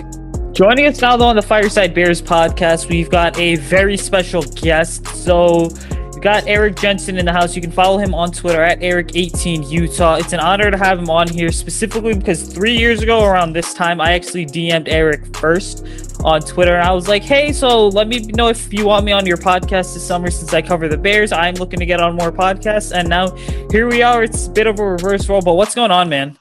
[0.60, 5.08] Joining us now, though, on the Fireside Bears podcast, we've got a very special guest.
[5.08, 5.70] So,
[6.14, 7.56] we got Eric Jensen in the house.
[7.56, 10.16] You can follow him on Twitter at Eric18Utah.
[10.16, 13.74] It's an honor to have him on here specifically because three years ago, around this
[13.74, 15.86] time, I actually DM'd Eric first
[16.26, 16.76] on Twitter.
[16.76, 19.38] And I was like, hey, so let me know if you want me on your
[19.38, 21.32] podcast this summer since I cover the Bears.
[21.32, 22.94] I'm looking to get on more podcasts.
[22.94, 23.34] And now
[23.72, 24.24] here we are.
[24.24, 26.38] It's a bit of a reverse role, but what's going on, man?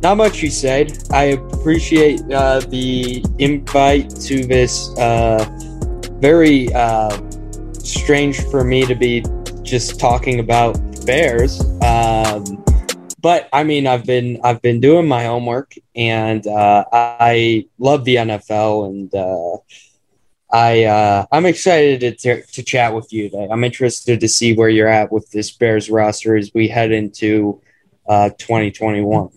[0.00, 1.02] Not much you said.
[1.10, 5.44] I appreciate uh, the invite to this uh,
[6.20, 7.20] very uh,
[7.72, 9.24] strange for me to be
[9.62, 11.60] just talking about Bears.
[11.82, 12.64] Um,
[13.20, 18.16] but I mean, I've been I've been doing my homework, and uh, I love the
[18.16, 19.56] NFL, and uh,
[20.52, 23.48] I uh, I'm excited to, to chat with you today.
[23.50, 27.60] I'm interested to see where you're at with this Bears roster as we head into
[28.08, 29.30] uh, 2021.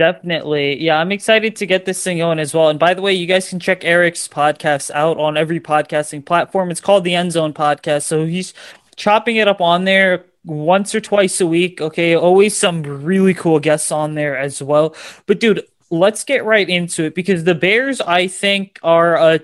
[0.00, 0.82] Definitely.
[0.82, 2.70] Yeah, I'm excited to get this thing going as well.
[2.70, 6.70] And by the way, you guys can check Eric's podcast out on every podcasting platform.
[6.70, 8.04] It's called the End Zone Podcast.
[8.04, 8.54] So he's
[8.96, 11.82] chopping it up on there once or twice a week.
[11.82, 12.16] Okay.
[12.16, 14.96] Always some really cool guests on there as well.
[15.26, 19.40] But dude, let's get right into it because the Bears, I think, are a,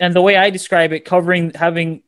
[0.00, 2.02] and the way I describe it, covering, having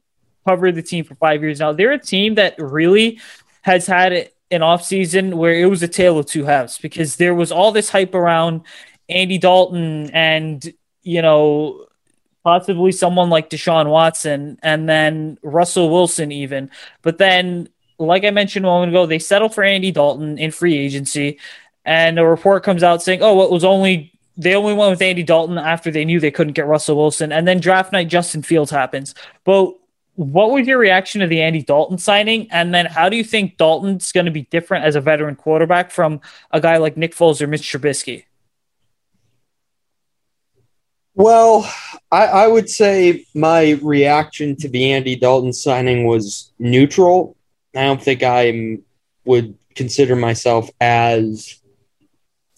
[0.48, 3.20] covered the team for five years now, they're a team that really
[3.60, 7.50] has had an offseason where it was a tale of two halves because there was
[7.50, 8.62] all this hype around
[9.08, 11.86] Andy Dalton and, you know,
[12.44, 16.70] possibly someone like Deshaun Watson and then Russell Wilson, even.
[17.02, 20.76] But then, like I mentioned a moment ago, they settled for Andy Dalton in free
[20.76, 21.38] agency.
[21.84, 25.22] And a report comes out saying, oh, it was only they only went with Andy
[25.22, 27.32] Dalton after they knew they couldn't get Russell Wilson.
[27.32, 29.14] And then draft night, Justin Fields happens.
[29.44, 29.74] But
[30.14, 32.50] what was your reaction to the Andy Dalton signing?
[32.50, 35.90] And then how do you think Dalton's going to be different as a veteran quarterback
[35.90, 36.20] from
[36.50, 38.24] a guy like Nick Foles or Mitch Trubisky?
[41.14, 41.70] Well,
[42.10, 47.36] I, I would say my reaction to the Andy Dalton signing was neutral.
[47.74, 48.78] I don't think I
[49.24, 51.60] would consider myself as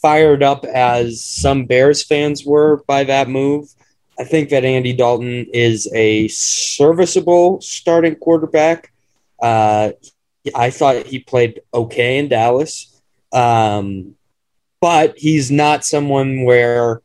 [0.00, 3.72] fired up as some Bears fans were by that move.
[4.18, 8.92] I think that Andy Dalton is a serviceable starting quarterback.
[9.42, 9.92] Uh,
[10.54, 13.00] I thought he played okay in Dallas,
[13.32, 14.14] um,
[14.80, 17.02] but he's not someone where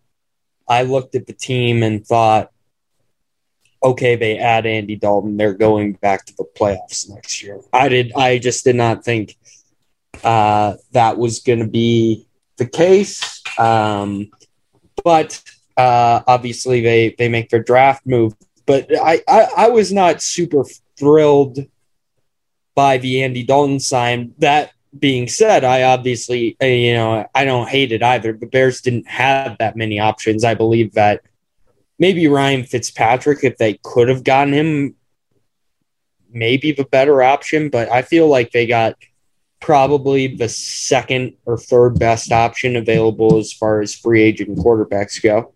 [0.67, 2.51] I looked at the team and thought,
[3.81, 7.61] okay, they add Andy Dalton, they're going back to the playoffs next year.
[7.71, 8.11] I did.
[8.15, 9.35] I just did not think
[10.23, 13.41] uh, that was going to be the case.
[13.57, 14.31] Um,
[15.03, 15.41] but
[15.79, 18.33] uh, obviously, they they make their draft move,
[18.65, 20.65] but I, I I was not super
[20.97, 21.59] thrilled
[22.75, 24.33] by the Andy Dalton sign.
[24.39, 28.33] That being said, I obviously uh, you know I don't hate it either.
[28.33, 30.43] The Bears didn't have that many options.
[30.43, 31.21] I believe that
[31.97, 34.95] maybe Ryan Fitzpatrick, if they could have gotten him,
[36.29, 37.69] maybe the better option.
[37.69, 38.95] But I feel like they got
[39.61, 45.53] probably the second or third best option available as far as free agent quarterbacks go.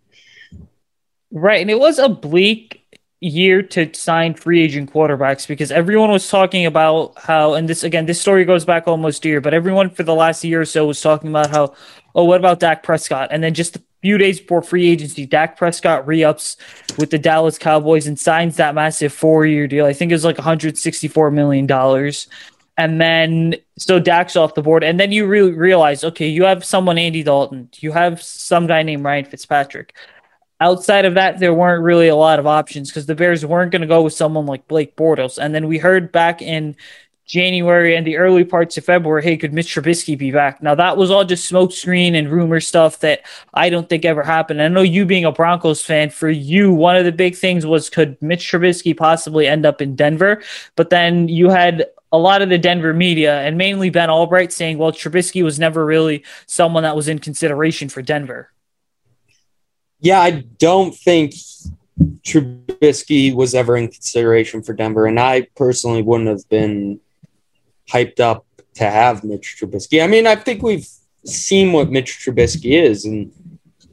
[1.33, 1.61] Right.
[1.61, 2.79] And it was a bleak
[3.19, 8.05] year to sign free agent quarterbacks because everyone was talking about how, and this again,
[8.05, 10.85] this story goes back almost a year, but everyone for the last year or so
[10.85, 11.73] was talking about how,
[12.13, 13.29] oh, what about Dak Prescott?
[13.31, 16.55] And then just a few days before free agency, Dak Prescott re ups
[16.99, 19.87] with the Dallas Cowboys and signs that massive four year deal.
[19.87, 22.13] I think it was like $164 million.
[22.77, 24.83] And then, so Dak's off the board.
[24.83, 27.69] And then you really realize, okay, you have someone, Andy Dalton.
[27.77, 29.95] You have some guy named Ryan Fitzpatrick.
[30.59, 33.81] Outside of that, there weren't really a lot of options because the Bears weren't going
[33.81, 35.37] to go with someone like Blake Bortles.
[35.37, 36.75] And then we heard back in
[37.25, 40.61] January and the early parts of February, hey, could Mitch Trubisky be back?
[40.61, 44.61] Now that was all just smokescreen and rumor stuff that I don't think ever happened.
[44.61, 47.89] I know you being a Broncos fan, for you, one of the big things was
[47.89, 50.43] could Mitch Trubisky possibly end up in Denver?
[50.75, 54.77] But then you had a lot of the Denver media and mainly Ben Allbright saying,
[54.77, 58.52] well, Trubisky was never really someone that was in consideration for Denver.
[60.03, 61.33] Yeah, I don't think
[62.23, 66.99] Trubisky was ever in consideration for Denver, and I personally wouldn't have been
[67.89, 70.03] hyped up to have Mitch Trubisky.
[70.03, 70.87] I mean, I think we've
[71.25, 73.31] seen what Mitch Trubisky is, and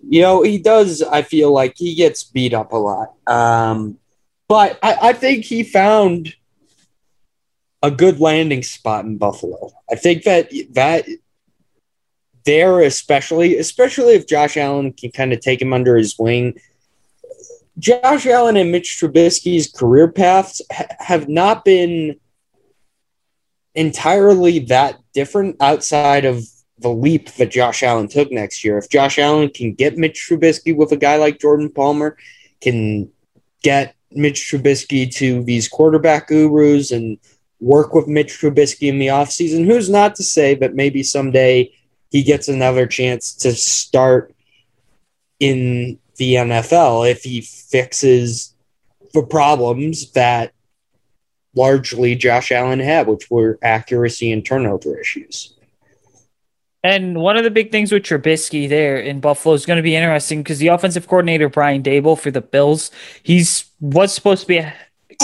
[0.03, 1.01] you know, he does.
[1.01, 3.97] I feel like he gets beat up a lot, um,
[4.49, 6.35] but I, I think he found
[7.85, 9.71] a good landing spot in Buffalo.
[9.89, 11.07] I think that that
[12.45, 16.59] there, especially, especially if Josh Allen can kind of take him under his wing.
[17.79, 22.19] Josh Allen and Mitch Trubisky's career paths ha- have not been
[23.75, 26.45] entirely that different outside of
[26.79, 28.79] the leap that Josh Allen took next year.
[28.79, 32.17] If Josh Allen can get Mitch Trubisky with a guy like Jordan Palmer,
[32.61, 33.11] can
[33.63, 37.19] get Mitch Trubisky to these quarterback gurus and
[37.61, 41.73] work with Mitch Trubisky in the offseason, who's not to say that maybe someday
[42.11, 44.35] he gets another chance to start
[45.39, 48.55] in the NFL if he fixes
[49.15, 50.53] the problems that
[51.55, 55.55] largely Josh Allen had, which were accuracy and turnover issues.
[56.83, 59.97] And one of the big things with Trubisky there in Buffalo is going to be
[59.97, 62.91] interesting because the offensive coordinator Brian Daboll for the Bills,
[63.23, 64.67] he's was supposed to be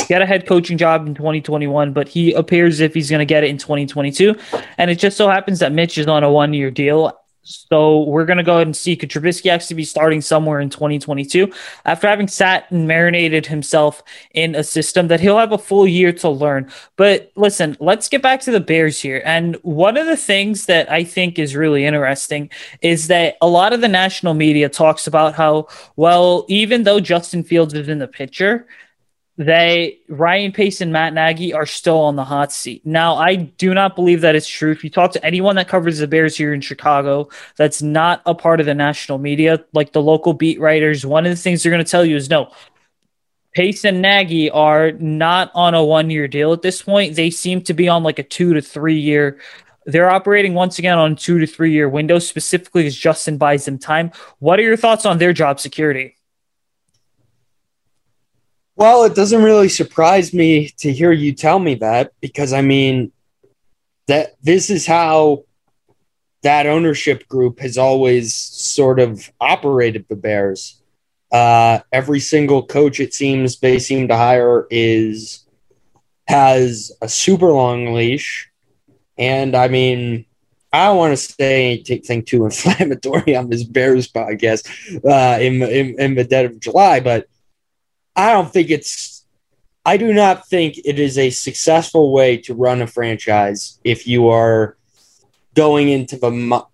[0.09, 3.45] get a head coaching job in 2021, but he appears if he's going to get
[3.45, 4.35] it in 2022.
[4.79, 7.13] And it just so happens that Mitch is on a one year deal.
[7.49, 10.69] So we're going to go ahead and see could Trubisky actually be starting somewhere in
[10.69, 11.53] 2022
[11.85, 14.03] after having sat and marinated himself
[14.35, 16.69] in a system that he'll have a full year to learn.
[16.97, 19.23] But listen, let's get back to the Bears here.
[19.25, 22.51] And one of the things that I think is really interesting
[22.83, 27.45] is that a lot of the national media talks about how, well, even though Justin
[27.45, 28.67] Fields is in the picture,
[29.39, 32.85] they Ryan Pace and Matt Nagy are still on the hot seat.
[32.87, 34.73] Now, I do not believe that it's true.
[34.73, 38.35] If you talk to anyone that covers the Bears here in Chicago, that's not a
[38.35, 41.73] part of the national media, like the local beat writers, one of the things they're
[41.73, 42.51] going to tell you is no.
[43.53, 47.15] Pace and Nagy are not on a one year deal at this point.
[47.15, 49.39] They seem to be on like a two to three year.
[49.85, 53.79] They're operating once again on two to three year windows, specifically as Justin buys them
[53.79, 54.13] time.
[54.41, 56.16] What are your thoughts on their job security?
[58.77, 63.11] Well, it doesn't really surprise me to hear you tell me that because I mean
[64.07, 65.45] that this is how
[66.43, 70.83] that ownership group has always sort of operated the Bears.
[71.33, 75.47] Uh, every single coach, it seems they seem to hire is
[76.29, 78.51] has a super long leash,
[79.17, 80.27] and I mean,
[80.73, 84.69] I don't want to say anything too inflammatory on this Bears podcast
[85.03, 87.27] uh, in, in in the dead of July, but
[88.17, 89.25] I don't think it's.
[89.85, 94.29] I do not think it is a successful way to run a franchise if you
[94.29, 94.77] are
[95.55, 96.65] going into the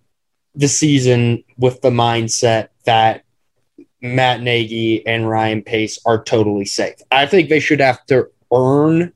[0.55, 3.23] the season with the mindset that
[4.01, 6.95] Matt Nagy and Ryan Pace are totally safe.
[7.11, 9.13] I think they should have to earn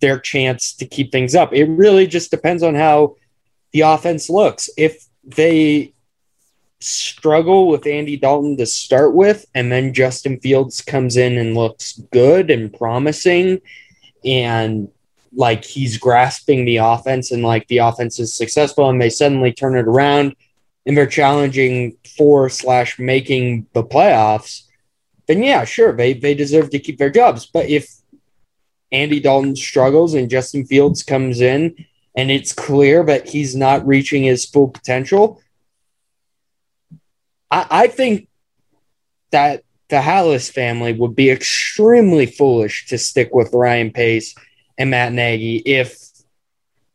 [0.00, 1.52] their chance to keep things up.
[1.52, 3.16] It really just depends on how
[3.72, 4.70] the offense looks.
[4.76, 5.94] If they
[6.82, 11.98] struggle with Andy Dalton to start with, and then Justin Fields comes in and looks
[12.12, 13.60] good and promising,
[14.24, 14.88] and
[15.34, 19.76] like he's grasping the offense, and like the offense is successful, and they suddenly turn
[19.76, 20.36] it around
[20.86, 24.64] and they're challenging for slash making the playoffs,
[25.26, 27.46] then yeah, sure, they they deserve to keep their jobs.
[27.46, 27.88] But if
[28.90, 34.24] Andy Dalton struggles and Justin Fields comes in and it's clear that he's not reaching
[34.24, 35.40] his full potential,
[37.52, 38.28] I, I think
[39.30, 44.34] that the Halas family would be extremely foolish to stick with Ryan Pace
[44.78, 45.98] and Matt Nagy if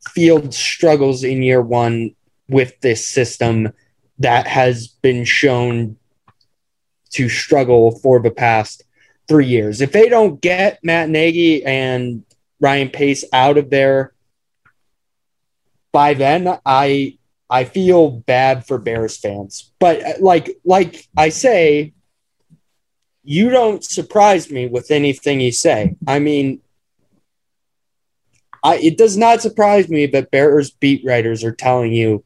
[0.10, 2.15] Field struggles in year one
[2.50, 3.72] with this system
[4.20, 5.98] that has been shown
[7.12, 8.84] to struggle for the past
[9.28, 9.82] three years.
[9.82, 12.24] If they don't get Matt Nagy and
[12.60, 14.13] Ryan Pace out of there
[15.91, 17.16] by then, I
[17.49, 19.71] I feel bad for Bears fans.
[19.79, 21.93] But uh, like like I say,
[23.23, 25.95] you don't surprise me with anything you say.
[26.07, 26.62] I mean,
[28.63, 32.23] I it does not surprise me that Bears beat writers are telling you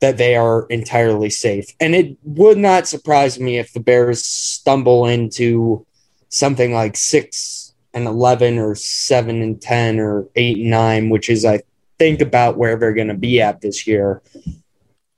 [0.00, 1.66] that they are entirely safe.
[1.80, 5.86] And it would not surprise me if the Bears stumble into
[6.28, 11.44] something like 6 and 11 or 7 and 10 or 8 and 9, which is
[11.44, 11.60] I
[11.98, 14.22] think about where they're going to be at this year.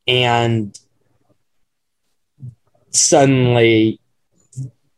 [0.07, 0.79] And
[2.91, 4.01] suddenly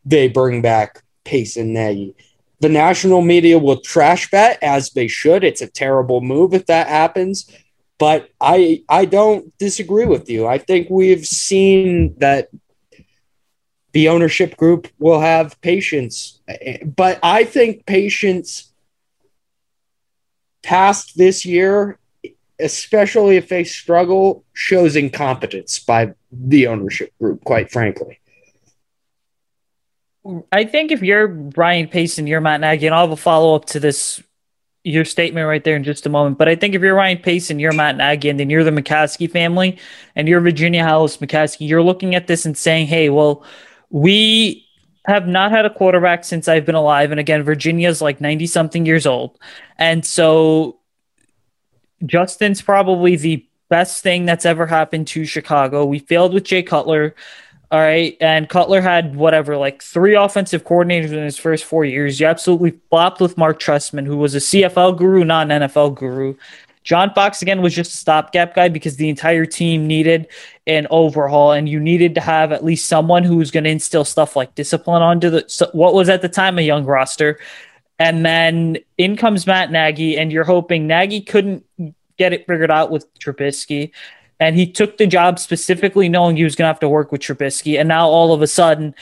[0.05, 2.15] they bring back Pace and Nagy.
[2.59, 5.43] The national media will trash that as they should.
[5.43, 7.49] It's a terrible move if that happens.
[7.99, 10.47] But I I don't disagree with you.
[10.47, 12.49] I think we've seen that
[13.93, 16.39] the ownership group will have patience.
[16.85, 18.66] But I think patience
[20.63, 21.97] past this year,
[22.59, 28.19] especially if they struggle, shows incompetence by the ownership group, quite frankly.
[30.51, 33.55] I think if you're Brian Pace and you're Matt Nagy, and I'll have a follow
[33.55, 34.21] up to this
[34.83, 36.37] your statement right there in just a moment.
[36.37, 38.71] But I think if you're Ryan Pace and you're Matt Nagy and then you're the
[38.71, 39.77] McCaskey family
[40.15, 43.43] and you're Virginia Halas McCaskey, you're looking at this and saying, hey, well,
[43.89, 44.66] we
[45.07, 47.11] have not had a quarterback since I've been alive.
[47.11, 49.37] And again, Virginia's like 90 something years old.
[49.77, 50.79] And so
[52.05, 55.85] Justin's probably the best thing that's ever happened to Chicago.
[55.85, 57.15] We failed with Jay Cutler.
[57.71, 58.15] All right.
[58.21, 62.19] And Cutler had whatever, like three offensive coordinators in his first four years.
[62.19, 66.35] You absolutely flopped with Marc Trestman, who was a CFL guru, not an NFL guru.
[66.87, 70.29] John Fox again was just a stopgap guy because the entire team needed
[70.67, 74.05] an overhaul, and you needed to have at least someone who was going to instill
[74.05, 77.39] stuff like discipline onto the so what was at the time a young roster.
[77.99, 81.65] And then in comes Matt Nagy, and you're hoping Nagy couldn't
[82.17, 83.91] get it figured out with Trubisky.
[84.39, 87.19] And he took the job specifically knowing he was going to have to work with
[87.19, 87.77] Trubisky.
[87.77, 88.95] And now all of a sudden,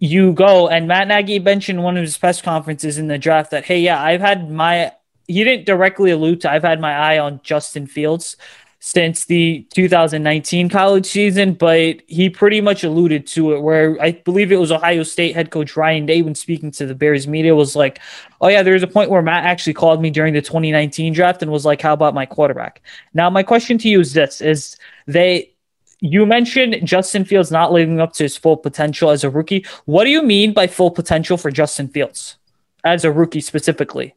[0.00, 3.66] you go and Matt Nagy mentioned one of his press conferences in the draft that,
[3.66, 4.90] hey, yeah, I've had my,
[5.30, 8.36] he didn't directly allude to, I've had my eye on Justin Fields
[8.80, 14.50] since the 2019 college season, but he pretty much alluded to it where I believe
[14.50, 17.76] it was Ohio State head coach Ryan Day when speaking to the Bears media was
[17.76, 18.00] like,
[18.40, 21.52] Oh yeah, there's a point where Matt actually called me during the 2019 draft and
[21.52, 22.82] was like, How about my quarterback?
[23.14, 24.76] Now my question to you is this is
[25.06, 25.52] they
[26.00, 29.66] you mentioned Justin Fields not living up to his full potential as a rookie.
[29.84, 32.36] What do you mean by full potential for Justin Fields
[32.82, 34.14] as a rookie specifically?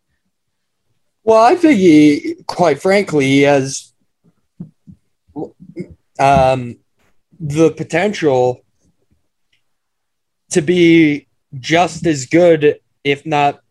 [1.24, 3.93] Well, I think he, quite frankly, he has
[6.19, 6.78] um,
[7.39, 8.61] the potential
[10.51, 11.28] to be
[11.59, 13.61] just as good, if not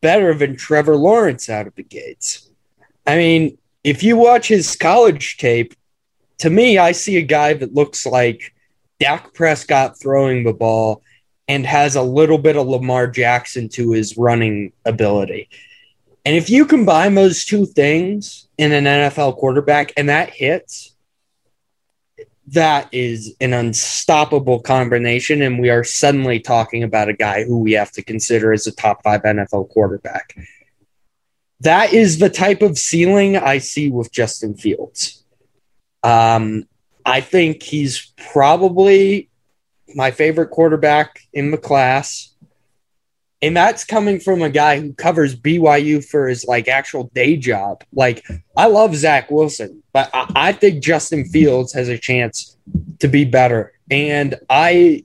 [0.00, 2.48] better, than Trevor Lawrence out of the gates.
[3.06, 5.74] I mean, if you watch his college tape,
[6.38, 8.54] to me, I see a guy that looks like
[9.00, 11.02] Dak Prescott throwing the ball
[11.48, 15.48] and has a little bit of Lamar Jackson to his running ability.
[16.28, 20.94] And if you combine those two things in an NFL quarterback and that hits,
[22.48, 25.40] that is an unstoppable combination.
[25.40, 28.72] And we are suddenly talking about a guy who we have to consider as a
[28.72, 30.36] top five NFL quarterback.
[31.60, 35.24] That is the type of ceiling I see with Justin Fields.
[36.02, 36.64] Um,
[37.06, 39.30] I think he's probably
[39.94, 42.34] my favorite quarterback in the class.
[43.40, 47.84] And that's coming from a guy who covers BYU for his like actual day job.
[47.92, 48.26] Like,
[48.56, 52.56] I love Zach Wilson, but I, I think Justin Fields has a chance
[52.98, 53.72] to be better.
[53.90, 55.04] And I,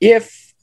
[0.00, 0.54] if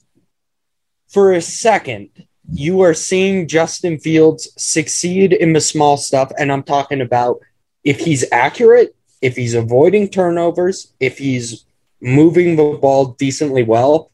[1.08, 2.10] for a second
[2.50, 7.40] you are seeing Justin Fields succeed in the small stuff, and I'm talking about
[7.84, 11.64] if he's accurate, if he's avoiding turnovers, if he's
[12.00, 14.11] moving the ball decently well,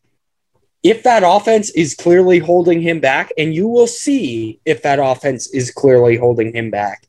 [0.82, 5.48] if that offense is clearly holding him back, and you will see if that offense
[5.48, 7.06] is clearly holding him back.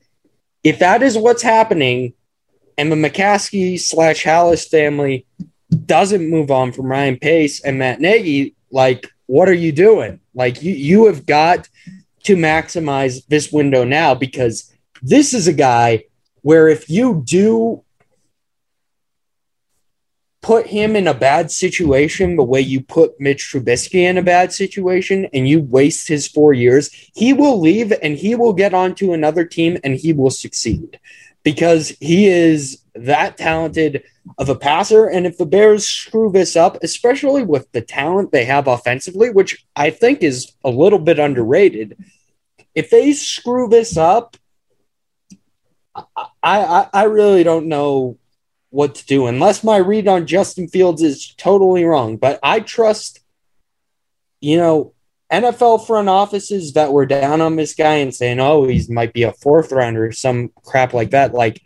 [0.64, 2.14] If that is what's happening,
[2.78, 5.26] and the McCaskey slash Halas family
[5.86, 10.20] doesn't move on from Ryan Pace and Matt Nagy, like, what are you doing?
[10.34, 11.68] Like, you, you have got
[12.24, 16.06] to maximize this window now because this is a guy
[16.42, 17.84] where if you do
[20.42, 24.54] put him in a bad situation the way you put Mitch Trubisky in a bad
[24.54, 29.14] situation and you waste his four years, he will leave and he will get onto
[29.14, 31.00] another team and he will succeed
[31.44, 34.04] because he is that talented
[34.38, 35.08] of a passer.
[35.08, 39.66] And if the Bears screw this up, especially with the talent they have offensively, which
[39.76, 41.98] I think is a little bit underrated,
[42.76, 44.38] if they screw this up,
[45.96, 48.18] I, I, I really don't know
[48.70, 52.18] what to do unless my read on Justin Fields is totally wrong.
[52.18, 53.20] But I trust,
[54.42, 54.94] you know,
[55.32, 59.24] NFL front offices that were down on this guy and saying, oh, he might be
[59.24, 61.34] a fourth rounder or some crap like that.
[61.34, 61.62] Like,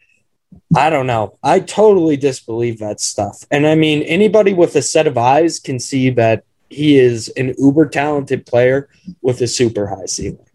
[0.76, 1.38] I don't know.
[1.42, 3.46] I totally disbelieve that stuff.
[3.50, 7.54] And I mean, anybody with a set of eyes can see that he is an
[7.58, 8.90] uber talented player
[9.22, 10.46] with a super high ceiling.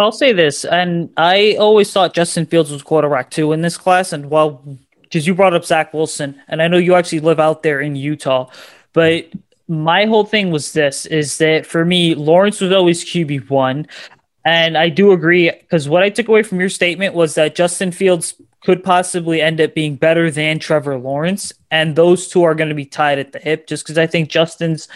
[0.00, 4.12] I'll say this, and I always thought Justin Fields was quarterback too in this class.
[4.12, 4.62] And while,
[5.02, 7.96] because you brought up Zach Wilson, and I know you actually live out there in
[7.96, 8.48] Utah,
[8.92, 9.26] but
[9.66, 13.88] my whole thing was this: is that for me, Lawrence was always QB one,
[14.44, 17.90] and I do agree because what I took away from your statement was that Justin
[17.90, 22.68] Fields could possibly end up being better than Trevor Lawrence, and those two are going
[22.68, 24.86] to be tied at the hip, just because I think Justin's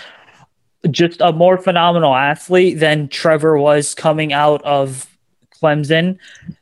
[0.91, 5.09] just a more phenomenal athlete than Trevor was coming out of
[5.63, 6.19] Clemson.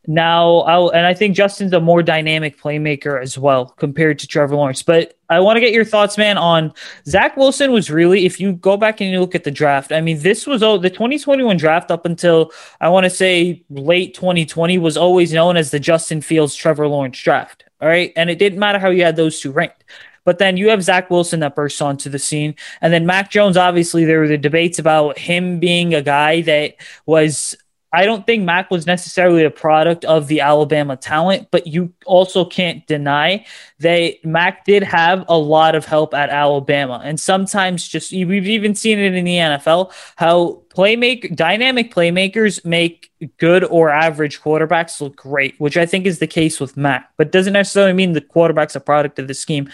[0.07, 4.57] Now, I'll, and I think Justin's a more dynamic playmaker as well compared to Trevor
[4.57, 4.83] Lawrence.
[4.83, 6.73] But I want to get your thoughts, man, on
[7.07, 10.01] Zach Wilson was really, if you go back and you look at the draft, I
[10.01, 14.79] mean, this was oh, the 2021 draft up until I want to say late 2020
[14.79, 17.65] was always known as the Justin Fields Trevor Lawrence draft.
[17.81, 18.13] All right.
[18.17, 19.85] And it didn't matter how you had those two ranked.
[20.25, 22.55] But then you have Zach Wilson that bursts onto the scene.
[22.81, 26.77] And then Mac Jones, obviously, there were the debates about him being a guy that
[27.07, 27.57] was
[27.93, 32.45] I don't think Mac was necessarily a product of the Alabama talent, but you also
[32.45, 33.45] can't deny
[33.81, 37.01] that Mac did have a lot of help at Alabama.
[37.03, 43.11] And sometimes just we've even seen it in the NFL how playmaker dynamic playmakers make
[43.39, 47.33] good or average quarterbacks look great, which I think is the case with Mac, but
[47.33, 49.69] doesn't necessarily mean the quarterback's a product of the scheme.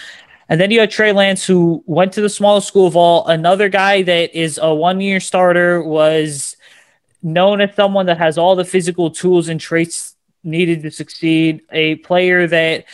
[0.48, 3.26] And then you had Trey Lance, who went to the smallest school of all.
[3.26, 6.56] Another guy that is a one year starter was
[7.22, 11.62] known as someone that has all the physical tools and traits needed to succeed.
[11.72, 12.84] A player that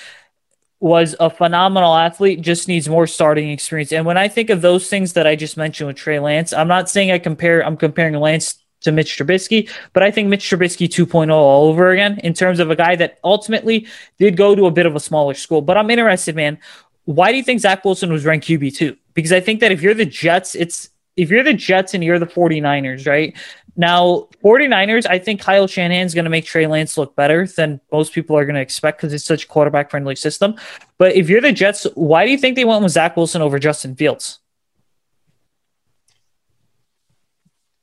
[0.80, 3.92] was a phenomenal athlete, just needs more starting experience.
[3.92, 6.66] And when I think of those things that I just mentioned with Trey Lance, I'm
[6.66, 10.88] not saying I compare, I'm comparing Lance to Mitch Trubisky, but I think Mitch Trubisky
[10.88, 13.86] 2.0 all over again in terms of a guy that ultimately
[14.18, 15.62] did go to a bit of a smaller school.
[15.62, 16.59] But I'm interested, man.
[17.05, 18.96] Why do you think Zach Wilson was ranked QB2?
[19.14, 22.18] Because I think that if you're the Jets, it's if you're the Jets and you're
[22.18, 23.36] the 49ers, right?
[23.76, 28.12] Now, 49ers, I think Kyle Shanahan's going to make Trey Lance look better than most
[28.12, 30.55] people are going to expect because it's such a quarterback friendly system.
[30.98, 33.59] But if you're the Jets, why do you think they went with Zach Wilson over
[33.59, 34.40] Justin Fields?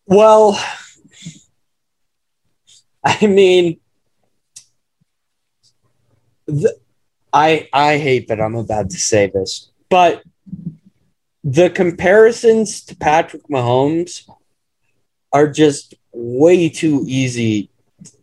[0.05, 0.59] Well,
[3.03, 3.79] I mean,
[6.45, 6.75] the,
[7.33, 10.23] I I hate that I'm about to say this, but
[11.43, 14.29] the comparisons to Patrick Mahomes
[15.31, 17.69] are just way too easy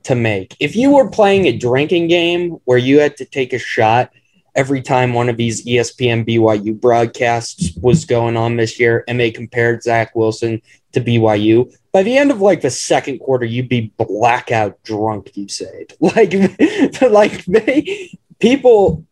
[0.05, 0.57] to make.
[0.61, 4.11] If you were playing a drinking game where you had to take a shot
[4.55, 9.31] every time one of these ESPN BYU broadcasts was going on this year and they
[9.31, 13.93] compared Zach Wilson to BYU, by the end of like the second quarter, you'd be
[13.99, 15.87] blackout drunk, you say.
[16.01, 16.33] Like,
[17.03, 19.05] like they, people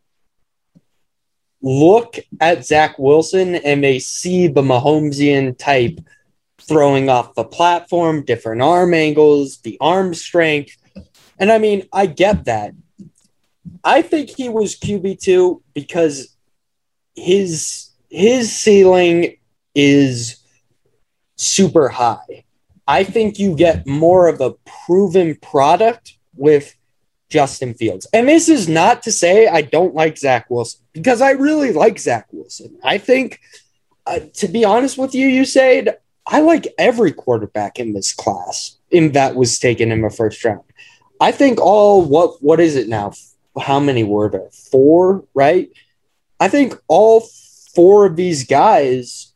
[1.63, 5.99] look at Zach Wilson and they see the Mahomesian type
[6.61, 10.77] throwing off the platform, different arm angles, the arm strength.
[11.39, 12.75] And I mean, I get that.
[13.83, 16.37] I think he was QB2 because
[17.15, 19.37] his his ceiling
[19.75, 20.37] is
[21.37, 22.45] super high.
[22.87, 24.55] I think you get more of a
[24.87, 26.75] proven product with
[27.35, 28.07] Justin Fields.
[28.13, 31.99] And this is not to say I don't like Zach Wilson because I really like
[31.99, 32.79] Zach Wilson.
[32.85, 33.41] I think,
[34.07, 38.77] uh, to be honest with you, you said I like every quarterback in this class
[38.89, 40.63] in that was taken in the first round.
[41.21, 43.15] I think all what what is it now?
[43.61, 44.51] How many were there?
[44.71, 45.71] Four, right?
[46.39, 47.27] I think all
[47.75, 49.33] four of these guys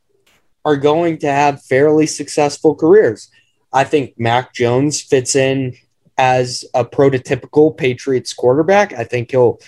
[0.64, 3.28] are going to have fairly successful careers.
[3.72, 5.74] I think Mac Jones fits in
[6.18, 8.92] as a prototypical Patriots quarterback.
[8.92, 9.60] I think he'll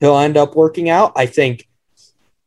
[0.00, 1.12] he'll end up working out.
[1.14, 1.68] I think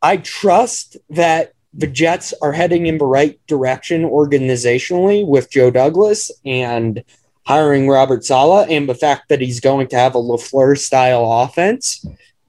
[0.01, 6.31] I trust that the Jets are heading in the right direction organizationally with Joe Douglas
[6.43, 7.03] and
[7.45, 12.05] hiring Robert Saleh and the fact that he's going to have a LaFleur style offense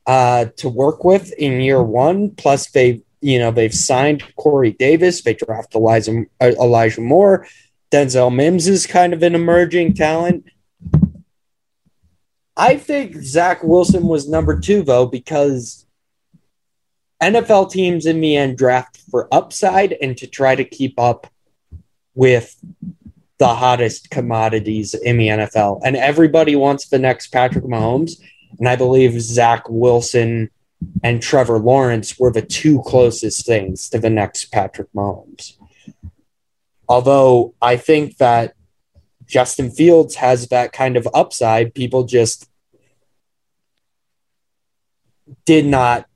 [0.07, 2.31] uh, to work with in year one.
[2.31, 7.47] Plus, they you know they've signed Corey Davis, they drafted Elijah, uh, Elijah Moore.
[7.93, 10.47] Denzel Mims is kind of an emerging talent.
[12.57, 15.87] I think Zach Wilson was number two though because
[17.23, 21.29] NFL teams in the end draft for upside and to try to keep up
[22.15, 22.57] with
[23.39, 25.81] the hottest commodities in the NFL.
[25.85, 28.21] And everybody wants the next Patrick Mahomes.
[28.59, 30.51] And I believe Zach Wilson
[31.03, 35.57] and Trevor Lawrence were the two closest things to the next Patrick Mahomes.
[36.89, 38.55] Although I think that
[39.33, 42.51] Justin Fields has that kind of upside, people just
[45.47, 46.07] did not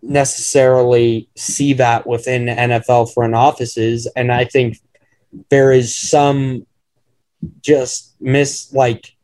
[0.00, 4.06] necessarily see that within NFL front offices.
[4.16, 4.78] And I think
[5.50, 6.66] there is some
[7.60, 9.14] just miss like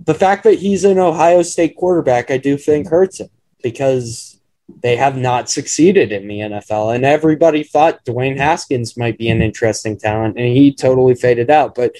[0.00, 3.28] the fact that he's an Ohio State quarterback, I do think hurts him
[3.62, 4.40] because
[4.82, 6.94] they have not succeeded in the NFL.
[6.94, 11.74] And everybody thought Dwayne Haskins might be an interesting talent, and he totally faded out.
[11.76, 11.94] But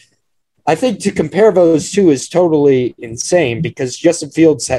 [0.67, 4.71] I think to compare those two is totally insane because Justin Fields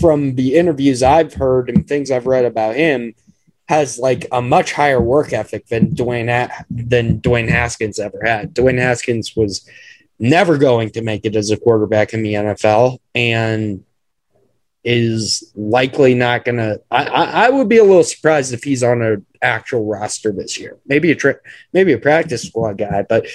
[0.00, 3.14] from the interviews I've heard and things I've read about him,
[3.68, 8.54] has like a much higher work ethic than Dwayne than Dwayne Haskins ever had.
[8.54, 9.68] Dwayne Haskins was
[10.18, 13.84] never going to make it as a quarterback in the NFL, and
[14.84, 16.80] is likely not going to.
[16.92, 17.04] I,
[17.46, 20.78] I would be a little surprised if he's on an actual roster this year.
[20.86, 21.34] Maybe a tri-
[21.72, 23.26] maybe a practice squad guy, but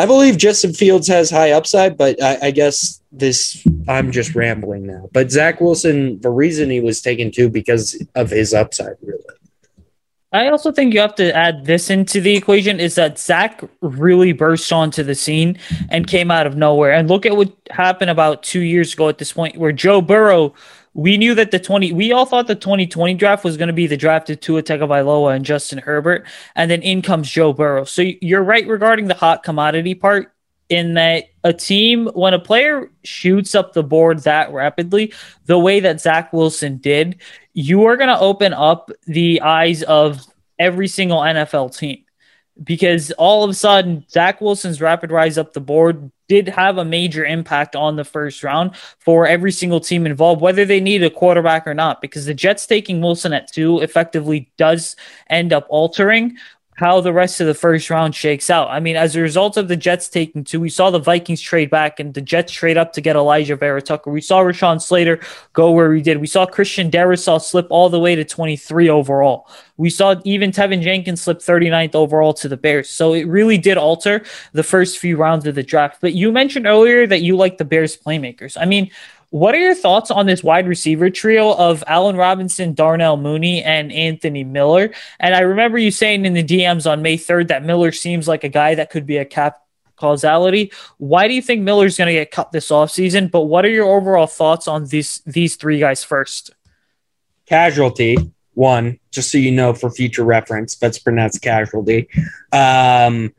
[0.00, 4.86] I believe Justin Fields has high upside, but I, I, guess this I'm just rambling
[4.86, 5.10] now.
[5.12, 9.22] But Zach Wilson, the reason he was taken too because of his upside, really.
[10.32, 14.32] I also think you have to add this into the equation is that Zach really
[14.32, 15.58] burst onto the scene
[15.90, 16.94] and came out of nowhere.
[16.94, 20.54] And look at what happened about two years ago at this point, where Joe Burrow
[20.94, 23.86] we knew that the 20 we all thought the 2020 draft was going to be
[23.86, 26.26] the draft of Tua Tagovailoa and Justin Herbert
[26.56, 27.84] and then in comes Joe Burrow.
[27.84, 30.32] So you're right regarding the hot commodity part
[30.68, 35.12] in that a team when a player shoots up the board that rapidly
[35.46, 37.20] the way that Zach Wilson did,
[37.54, 40.24] you are going to open up the eyes of
[40.58, 42.04] every single NFL team
[42.62, 46.84] because all of a sudden Zach Wilson's rapid rise up the board did have a
[46.84, 51.10] major impact on the first round for every single team involved, whether they need a
[51.10, 54.94] quarterback or not, because the Jets taking Wilson at two effectively does
[55.28, 56.36] end up altering
[56.80, 58.70] how the rest of the first round shakes out.
[58.70, 61.68] I mean, as a result of the Jets taking two, we saw the Vikings trade
[61.68, 64.10] back and the Jets trade up to get Elijah Vera-Tucker.
[64.10, 65.20] We saw Rashawn Slater
[65.52, 66.22] go where he did.
[66.22, 69.46] We saw Christian Darrisaw slip all the way to 23 overall.
[69.76, 72.88] We saw even Teven Jenkins slip 39th overall to the Bears.
[72.88, 74.24] So it really did alter
[74.54, 76.00] the first few rounds of the draft.
[76.00, 78.56] But you mentioned earlier that you like the Bears playmakers.
[78.58, 78.90] I mean,
[79.30, 83.92] what are your thoughts on this wide receiver trio of Allen Robinson, Darnell Mooney, and
[83.92, 84.92] Anthony Miller?
[85.18, 88.44] And I remember you saying in the DMs on May 3rd that Miller seems like
[88.44, 89.62] a guy that could be a cap
[89.96, 90.72] causality.
[90.98, 93.30] Why do you think Miller's going to get cut this offseason?
[93.30, 96.50] But what are your overall thoughts on these these three guys first?
[97.46, 98.16] Casualty,
[98.54, 102.08] one, just so you know for future reference, that's pronounced casualty.
[102.52, 103.32] Um,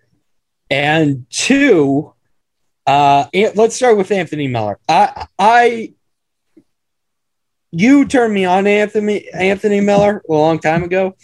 [0.70, 2.14] and two,
[2.86, 3.25] uh,
[3.55, 4.79] let's start with Anthony Miller.
[4.88, 5.93] I, I,
[7.71, 11.15] you turned me on Anthony Anthony Miller a long time ago,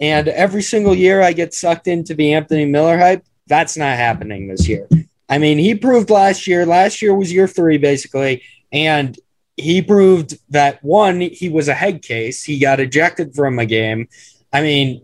[0.00, 3.24] and every single year I get sucked into the Anthony Miller hype.
[3.46, 4.88] That's not happening this year.
[5.28, 6.66] I mean, he proved last year.
[6.66, 8.42] Last year was year three, basically,
[8.72, 9.18] and
[9.56, 12.42] he proved that one, he was a head case.
[12.42, 14.08] He got ejected from a game.
[14.52, 15.02] I mean,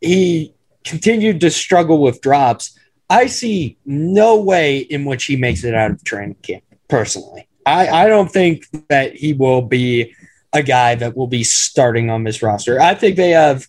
[0.00, 0.54] he
[0.84, 2.78] continued to struggle with drops.
[3.08, 7.48] I see no way in which he makes it out of training camp, personally.
[7.64, 10.14] I, I don't think that he will be
[10.52, 12.80] a guy that will be starting on this roster.
[12.80, 13.68] I think they have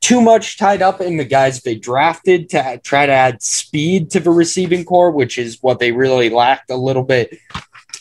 [0.00, 4.20] too much tied up in the guys they drafted to try to add speed to
[4.20, 7.38] the receiving corps, which is what they really lacked a little bit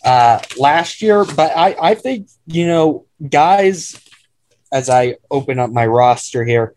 [0.04, 1.24] uh, last year.
[1.24, 4.00] But I, I think, you know, guys,
[4.72, 6.74] as I open up my roster here,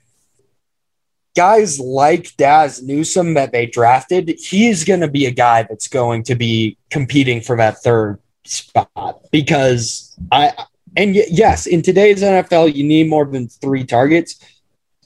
[1.34, 6.22] guys like Dazz Newsome that they drafted, he's going to be a guy that's going
[6.24, 10.52] to be competing for that third spot because I
[10.96, 14.38] and yes, in today's NFL, you need more than three targets,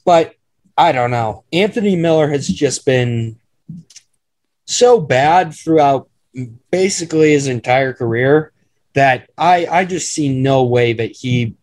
[0.05, 0.35] but
[0.77, 1.45] I don't know.
[1.53, 3.39] Anthony Miller has just been
[4.67, 6.11] so bad throughout
[6.71, 8.53] basically his entire career
[8.95, 11.55] that I I just see no way that he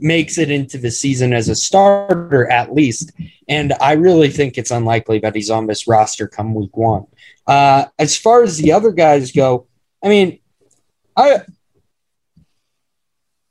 [0.00, 3.12] makes it into the season as a starter at least.
[3.48, 7.06] And I really think it's unlikely that he's on this roster come week one.
[7.46, 9.66] Uh, as far as the other guys go,
[10.04, 10.38] I mean,
[11.16, 11.40] I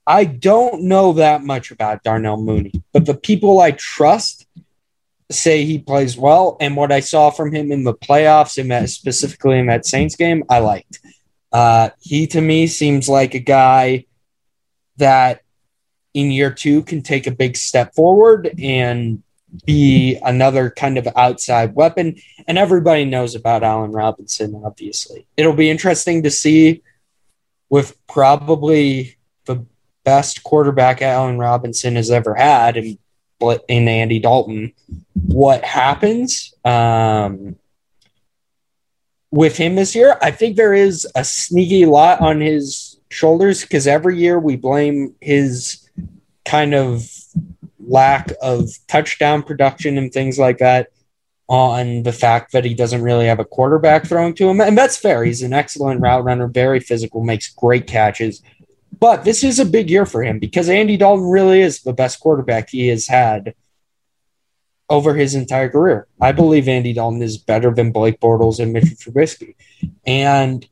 [0.05, 4.45] I don't know that much about Darnell Mooney, but the people I trust
[5.29, 8.89] say he plays well, and what I saw from him in the playoffs, and that
[8.89, 10.99] specifically in that Saints game, I liked.
[11.51, 14.05] Uh, he to me seems like a guy
[14.95, 15.41] that
[16.17, 19.21] in year two can take a big step forward and
[19.65, 22.15] be another kind of outside weapon.
[22.47, 25.27] And everybody knows about Allen Robinson, obviously.
[25.37, 26.81] It'll be interesting to see
[27.69, 29.63] with probably the
[30.03, 32.97] best quarterback Allen Robinson has ever had in,
[33.67, 34.73] in Andy Dalton,
[35.13, 37.57] what happens um,
[39.29, 40.17] with him this year.
[40.19, 45.13] I think there is a sneaky lot on his shoulders because every year we blame
[45.21, 45.86] his
[46.47, 47.05] kind of
[47.79, 50.87] lack of touchdown production and things like that
[51.49, 54.59] on the fact that he doesn't really have a quarterback throwing to him.
[54.59, 55.23] And that's fair.
[55.23, 58.41] He's an excellent route runner, very physical, makes great catches.
[58.99, 62.19] But this is a big year for him because Andy Dalton really is the best
[62.19, 63.53] quarterback he has had
[64.89, 66.07] over his entire career.
[66.19, 69.55] I believe Andy Dalton is better than Blake Bortles and Mitchell Trubisky.
[70.05, 70.67] And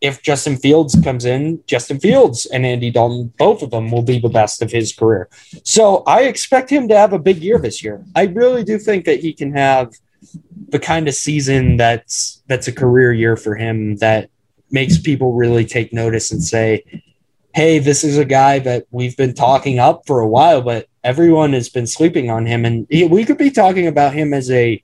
[0.00, 4.18] if Justin Fields comes in, Justin Fields and Andy Dalton, both of them will be
[4.18, 5.28] the best of his career.
[5.64, 8.04] So I expect him to have a big year this year.
[8.14, 9.92] I really do think that he can have
[10.68, 14.30] the kind of season that's that's a career year for him that
[14.70, 16.84] makes people really take notice and say,
[17.54, 21.52] "Hey, this is a guy that we've been talking up for a while, but everyone
[21.52, 24.82] has been sleeping on him." And he, we could be talking about him as a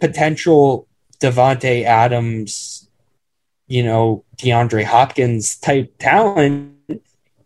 [0.00, 0.86] potential
[1.20, 2.83] Davante Adams
[3.66, 6.74] you know, DeAndre Hopkins type talent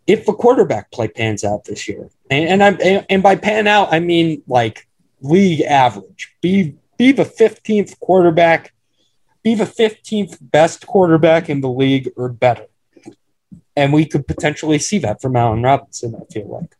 [0.07, 2.09] if the quarterback play pans out this year.
[2.29, 4.87] And, and I'm and by pan out, I mean like
[5.21, 6.35] league average.
[6.41, 8.73] Be be the 15th quarterback,
[9.43, 12.65] be the 15th best quarterback in the league or better.
[13.75, 16.75] And we could potentially see that from Allen Robinson, I feel like.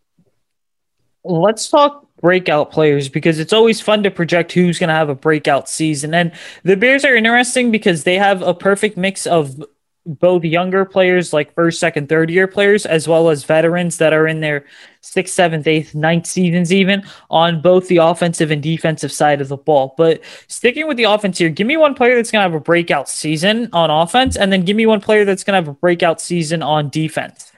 [1.23, 5.15] Let's talk breakout players because it's always fun to project who's going to have a
[5.15, 6.13] breakout season.
[6.13, 6.31] And
[6.63, 9.63] the Bears are interesting because they have a perfect mix of
[10.05, 14.27] both younger players, like first, second, third year players, as well as veterans that are
[14.27, 14.65] in their
[15.01, 19.57] sixth, seventh, eighth, ninth seasons, even on both the offensive and defensive side of the
[19.57, 19.93] ball.
[19.97, 22.63] But sticking with the offense here, give me one player that's going to have a
[22.63, 25.79] breakout season on offense, and then give me one player that's going to have a
[25.79, 27.51] breakout season on defense.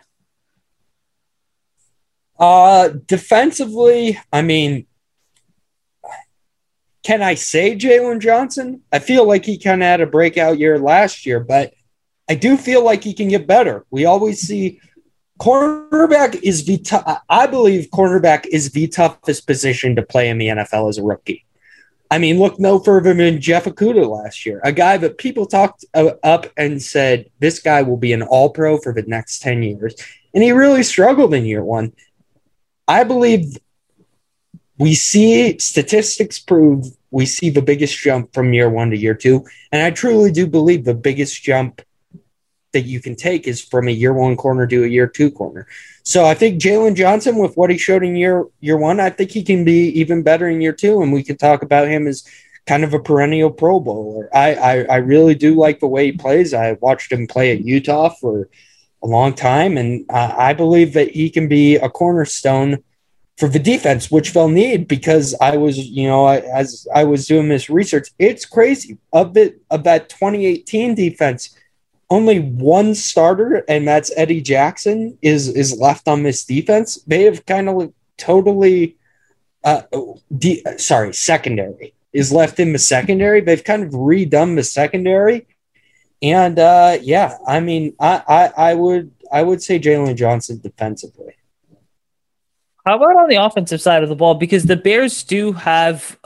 [2.41, 4.87] Uh, defensively, I mean,
[7.03, 8.81] can I say Jaylon Johnson?
[8.91, 11.73] I feel like he kind of had a breakout year last year, but
[12.27, 13.85] I do feel like he can get better.
[13.91, 14.79] We always see
[15.39, 16.97] cornerback is the t-
[17.29, 21.45] I believe cornerback is the toughest position to play in the NFL as a rookie.
[22.09, 25.85] I mean, look no further than Jeff Okudah last year, a guy that people talked
[25.93, 29.95] up and said this guy will be an All Pro for the next ten years,
[30.33, 31.93] and he really struggled in year one.
[32.91, 33.57] I believe
[34.77, 39.45] we see statistics prove we see the biggest jump from year one to year two,
[39.71, 41.81] and I truly do believe the biggest jump
[42.73, 45.67] that you can take is from a year one corner to a year two corner.
[46.03, 49.31] So I think Jaylon Johnson, with what he showed in year year one, I think
[49.31, 52.25] he can be even better in year two, and we can talk about him as
[52.65, 54.29] kind of a perennial Pro Bowler.
[54.35, 56.53] I I, I really do like the way he plays.
[56.53, 58.49] I watched him play at Utah for
[59.03, 62.83] a long time, and uh, I believe that he can be a cornerstone
[63.37, 67.49] for the defense, which they'll need because I was, you know, as I was doing
[67.49, 71.55] this research, it's crazy of it of that 2018 defense
[72.11, 77.01] only one starter, and that's Eddie Jackson, is is left on this defense.
[77.07, 78.97] They have kind of totally,
[79.63, 79.83] uh,
[80.37, 83.39] de- sorry, secondary is left in the secondary.
[83.39, 85.47] They've kind of redone the secondary,
[86.21, 91.35] and uh, yeah, I mean, I, I I would I would say Jaylon Johnson defensively.
[92.85, 94.35] How about on the offensive side of the ball?
[94.35, 96.17] Because the Bears do have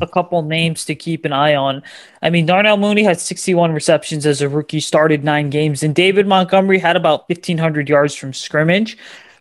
[0.00, 1.82] a couple names to keep an eye on.
[2.22, 6.26] I mean, Darnell Mooney had 61 receptions as a rookie, started nine games, and David
[6.26, 8.96] Montgomery had about 1,500 yards from scrimmage.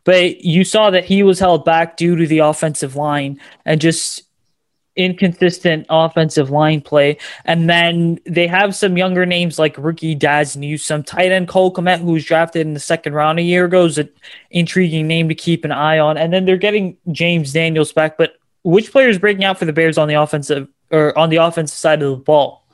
[0.06, 4.24] But you saw that he was held back due to the offensive line and just
[4.96, 7.18] inconsistent offensive line play.
[7.46, 12.00] And then they have some younger names like rookie Dazz Newsome, tight end Cole Kmet,
[12.00, 14.10] who was drafted in the second round a year ago, is an
[14.52, 16.18] intriguing name to keep an eye on.
[16.18, 18.34] And then they're getting James Daniels back, but
[18.64, 21.78] which player is breaking out for the Bears on the offensive or on the offensive
[21.78, 22.66] side of the ball?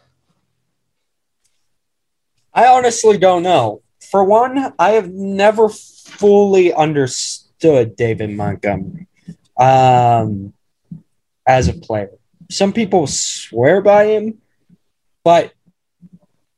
[2.53, 3.82] I honestly don't know.
[4.09, 9.07] For one, I have never fully understood David Montgomery
[9.57, 10.53] um,
[11.47, 12.11] as a player.
[12.49, 14.39] Some people swear by him,
[15.23, 15.53] but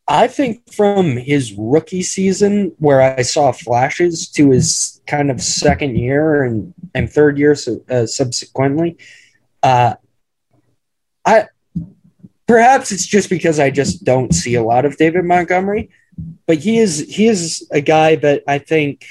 [0.07, 5.97] I think from his rookie season, where I saw flashes, to his kind of second
[5.97, 7.55] year and, and third year
[7.89, 8.97] uh, subsequently,
[9.63, 9.95] uh,
[11.25, 11.47] I
[12.47, 15.89] perhaps it's just because I just don't see a lot of David Montgomery,
[16.45, 19.05] but he is he is a guy that I think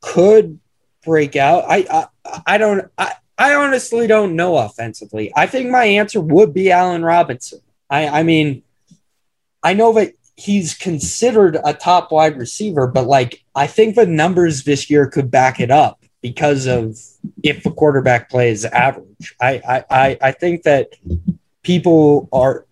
[0.00, 0.58] could
[1.04, 1.64] break out.
[1.68, 2.06] I,
[2.46, 5.32] I don't I, I honestly don't know offensively.
[5.36, 7.60] I think my answer would be Allen Robinson.
[7.90, 8.62] I, I mean,
[9.62, 14.64] I know that he's considered a top wide receiver, but like I think the numbers
[14.64, 16.98] this year could back it up because of
[17.42, 19.34] if the quarterback plays average.
[19.40, 20.90] I I I think that
[21.62, 22.66] people are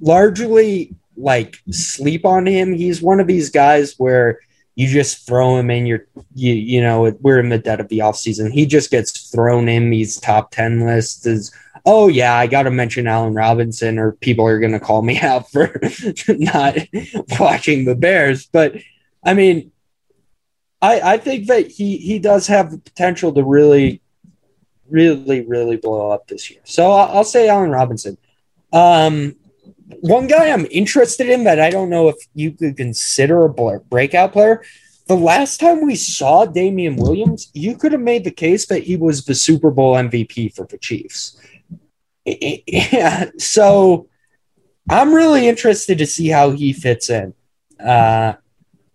[0.00, 2.72] largely like sleep on him.
[2.72, 4.40] He's one of these guys where
[4.74, 7.98] you just throw him in your you you know we're in the dead of the
[7.98, 8.52] offseason.
[8.52, 11.52] He just gets thrown in these top 10 lists as
[11.84, 15.50] oh yeah, I got to mention Allen Robinson, or people are to call me out
[15.50, 15.80] for
[16.28, 16.76] not
[17.38, 18.46] watching the Bears.
[18.46, 18.76] But
[19.24, 19.72] I mean,
[20.80, 24.00] I I think that he he does have the potential to really,
[24.88, 26.60] really, really blow up this year.
[26.64, 28.16] So I'll, I'll say Allen Robinson.
[28.72, 29.36] Um,
[30.00, 34.32] one guy I'm interested in that I don't know if you could consider a breakout
[34.32, 34.62] player.
[35.06, 38.96] The last time we saw Damien Williams, you could have made the case that he
[38.96, 41.36] was the Super Bowl MVP for the Chiefs
[42.24, 44.08] yeah, so
[44.88, 47.34] I'm really interested to see how he fits in.
[47.84, 48.34] Uh,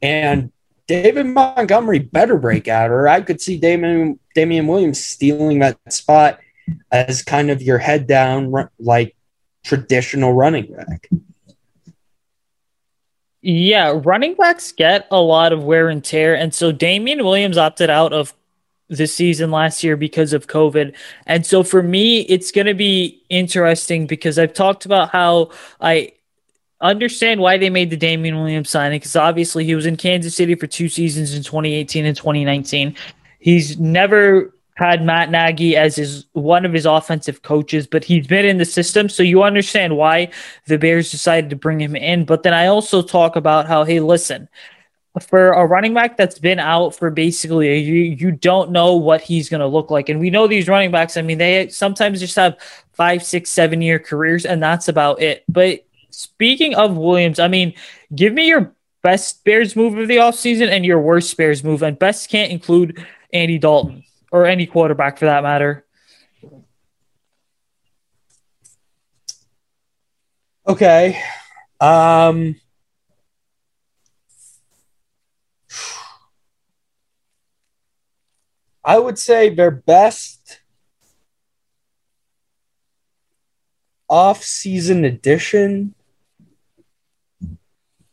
[0.02, 0.52] and
[0.88, 6.39] David Montgomery better break out, or I could see Damian, Damien Williams stealing that spot
[6.91, 9.16] as kind of your head down, like
[9.68, 11.09] traditional running back.
[13.41, 16.36] Yeah, running backs get a lot of wear and tear.
[16.36, 18.34] And so Damien Williams opted out of
[18.89, 20.95] the season last year because of COVID.
[21.26, 25.51] And so for me, it's going to be interesting because I've talked about how
[25.82, 26.13] I
[26.80, 30.55] understand why they made the Damien Williams signing because obviously he was in Kansas City
[30.55, 32.95] for two seasons in 2018 and 2019.
[33.39, 38.46] He's never had Matt Nagy as his one of his offensive coaches, but he's been
[38.46, 40.30] in the system, so you understand why
[40.68, 42.26] the Bears decided to bring him in.
[42.26, 44.48] But then I also talk about how, hey, listen,
[45.20, 49.22] for a running back that's been out for basically a year, you don't know what
[49.22, 50.10] he's going to look like.
[50.10, 52.56] And we know these running backs, I mean, they sometimes just have
[52.94, 55.44] five, six, seven year careers, and that's about it.
[55.50, 57.74] But speaking of Williams, I mean,
[58.14, 61.82] give me your best Bears move of the offseason and your worst Bears move.
[61.82, 63.04] And best can't include
[63.34, 65.86] Andy Dalton or any quarterback for that matter.
[70.68, 71.22] Okay.
[71.80, 72.56] Um,
[78.84, 80.60] I would say their best
[84.10, 85.94] off-season edition.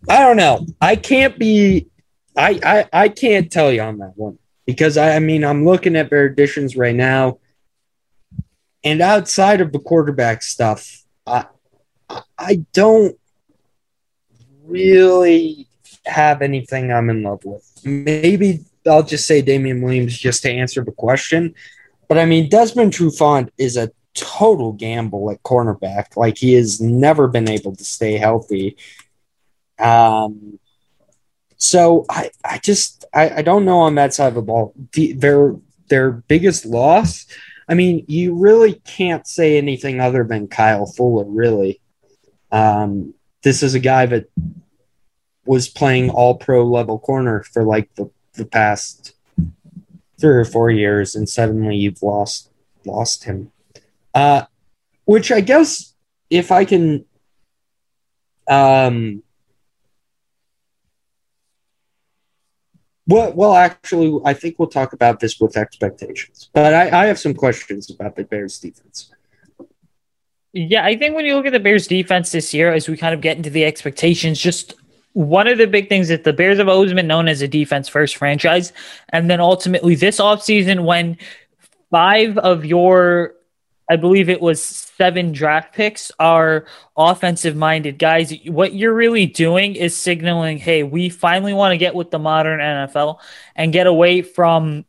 [0.09, 0.67] I don't know.
[0.81, 1.89] I can't be.
[2.37, 5.97] I I, I can't tell you on that one because I, I mean I'm looking
[5.97, 7.39] at their editions right now,
[8.83, 11.47] and outside of the quarterback stuff, I
[12.39, 13.19] I don't
[14.65, 15.69] really
[16.07, 17.69] have anything I'm in love with.
[17.85, 21.55] Maybe I'll just say Damien Williams just to answer the question.
[22.09, 26.17] But I mean, Desmond Trufant is a total gamble at cornerback.
[26.17, 28.77] Like he has never been able to stay healthy.
[29.79, 30.59] Um,
[31.65, 34.75] so I, I just I, I don't know on that side of the ball.
[34.93, 35.57] The, their
[35.89, 37.27] their biggest loss.
[37.69, 41.81] I mean, you really can't say anything other than Kyle Fuller, really.
[42.53, 44.31] Um, this is a guy that
[45.47, 49.15] was playing all pro level corner for like the the past
[50.21, 52.51] three or four years, and suddenly you've lost
[52.85, 53.51] lost him.
[54.15, 54.45] Uh,
[55.07, 55.95] which I guess
[56.31, 57.05] if I can,
[58.49, 59.23] um,
[63.07, 66.49] well, well, actually, I think we'll talk about this with expectations.
[66.53, 69.11] But I, I have some questions about the Bears defense.
[70.53, 73.13] Yeah, I think when you look at the Bears defense this year, as we kind
[73.13, 74.75] of get into the expectations, just
[75.13, 77.89] one of the big things that the Bears have always been known as a defense
[77.89, 78.73] first franchise.
[79.11, 81.19] And then ultimately this offseason, when
[81.91, 83.35] five of your,
[83.89, 86.67] I believe it was seven draft picks are
[86.97, 91.95] offensive minded guys, what you're really doing is signaling, hey, we finally want to get
[91.95, 93.19] with the modern NFL
[93.55, 94.85] and get away from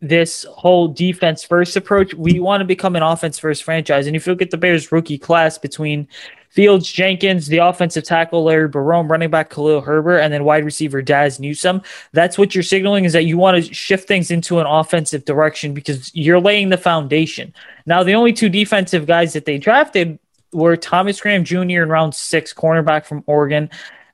[0.00, 2.14] this whole defense first approach.
[2.14, 4.06] We want to become an offense first franchise.
[4.06, 6.06] And if you look at the Bears rookie class between
[6.50, 11.02] Fields, Jenkins, the offensive tackle Larry Borom, running back Khalil Herbert, and then wide receiver
[11.02, 11.82] Dazz Newsome.
[12.12, 15.74] That's what you're signaling is that you want to shift things into an offensive direction
[15.74, 17.52] because you're laying the foundation.
[17.84, 20.18] Now, the only two defensive guys that they drafted
[20.52, 21.82] were Thomas Graham Jr.
[21.82, 23.68] in round six, cornerback from Oregon,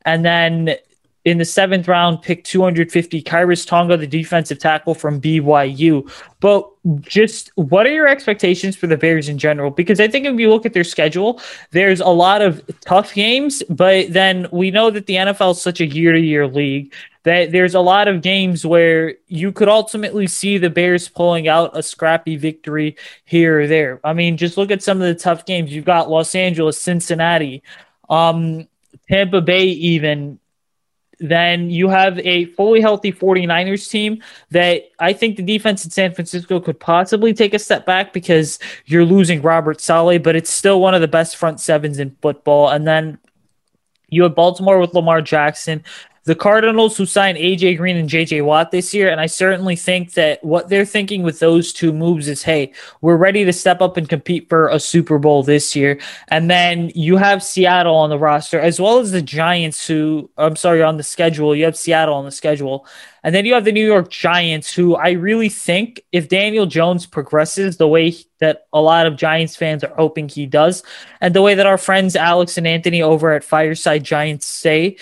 [0.04, 0.76] and then
[1.24, 6.10] in the seventh round, pick 250, Khyiris Tonga, the defensive tackle from BYU.
[6.40, 6.68] But
[7.00, 9.70] just what are your expectations for the Bears in general?
[9.70, 13.62] Because I think if you look at their schedule, there's a lot of tough games,
[13.68, 16.92] but then we know that the NFL is such a year to year league
[17.24, 21.76] that there's a lot of games where you could ultimately see the Bears pulling out
[21.76, 24.00] a scrappy victory here or there.
[24.02, 25.72] I mean, just look at some of the tough games.
[25.72, 27.62] You've got Los Angeles, Cincinnati,
[28.10, 28.66] um,
[29.08, 30.40] Tampa Bay, even
[31.22, 34.20] then you have a fully healthy 49ers team
[34.50, 38.58] that I think the defense in San Francisco could possibly take a step back because
[38.86, 42.68] you're losing Robert Saleh, but it's still one of the best front sevens in football.
[42.68, 43.18] And then
[44.08, 45.84] you have Baltimore with Lamar Jackson
[46.24, 49.10] the Cardinals who signed AJ Green and JJ Watt this year.
[49.10, 53.16] And I certainly think that what they're thinking with those two moves is hey, we're
[53.16, 55.98] ready to step up and compete for a Super Bowl this year.
[56.28, 60.56] And then you have Seattle on the roster, as well as the Giants, who I'm
[60.56, 61.56] sorry, on the schedule.
[61.56, 62.86] You have Seattle on the schedule.
[63.24, 67.06] And then you have the New York Giants, who I really think if Daniel Jones
[67.06, 70.82] progresses the way that a lot of Giants fans are hoping he does,
[71.20, 74.96] and the way that our friends Alex and Anthony over at Fireside Giants say,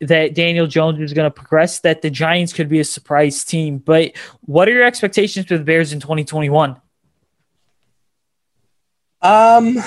[0.00, 3.78] that Daniel Jones is going to progress, that the Giants could be a surprise team.
[3.78, 6.80] But what are your expectations for the Bears in 2021?
[9.20, 9.78] Um,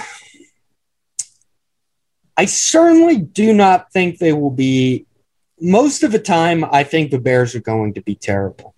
[2.35, 5.05] I certainly do not think they will be.
[5.63, 8.73] Most of the time, I think the Bears are going to be terrible.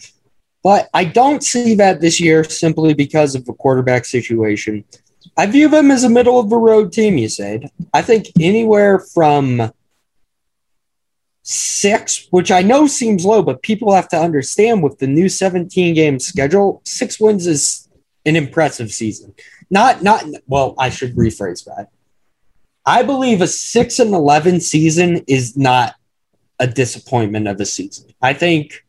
[0.64, 4.84] But I don't see that this year simply because of the quarterback situation.
[5.36, 7.70] I view them as a middle of the road team, you said.
[7.94, 9.72] I think anywhere from
[11.44, 15.94] six, which I know seems low, but people have to understand with the new 17
[15.94, 17.88] game schedule, six wins is
[18.26, 19.36] an impressive season.
[19.70, 21.90] Not, not, well, I should rephrase that.
[22.86, 25.96] I believe a six and 11 season is not
[26.60, 28.14] a disappointment of a season.
[28.22, 28.86] I think,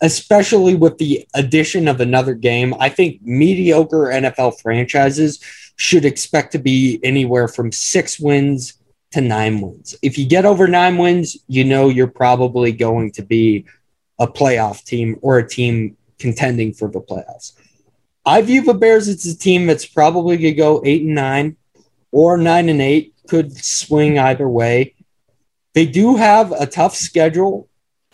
[0.00, 5.40] especially with the addition of another game, I think mediocre NFL franchises
[5.76, 8.74] should expect to be anywhere from six wins
[9.12, 9.94] to nine wins.
[10.02, 13.66] If you get over nine wins, you know you're probably going to be
[14.18, 17.52] a playoff team or a team contending for the playoffs.
[18.24, 21.56] I view the Bears as a team that's probably going to go eight and nine
[22.10, 24.94] or nine and eight, could swing either way.
[25.74, 27.68] They do have a tough schedule.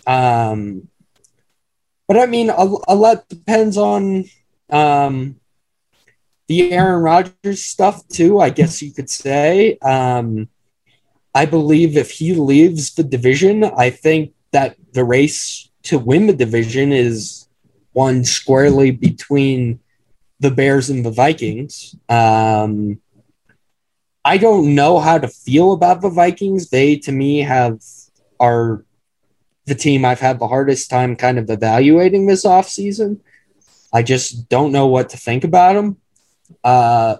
[0.07, 0.89] Um,
[2.09, 4.25] but I mean, a, a lot depends on
[4.69, 5.37] um,
[6.49, 9.79] the Aaron Rodgers stuff, too, I guess you could say.
[9.79, 10.49] Um,
[11.35, 16.33] I believe if he leaves the division, I think that the race to win the
[16.35, 17.49] division is
[17.93, 19.81] one squarely between
[20.41, 21.97] the Bears and the Vikings.
[22.09, 23.01] Um,
[24.25, 26.71] I don't know how to feel about the Vikings.
[26.71, 27.81] They, to me, have
[28.39, 28.85] are
[29.67, 33.21] the team I've had the hardest time kind of evaluating this offseason.
[33.93, 35.97] I just don't know what to think about them.
[36.65, 37.17] Uh,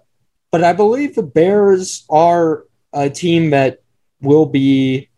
[0.51, 3.82] but I believe the Bears are a team that
[4.23, 5.09] will be,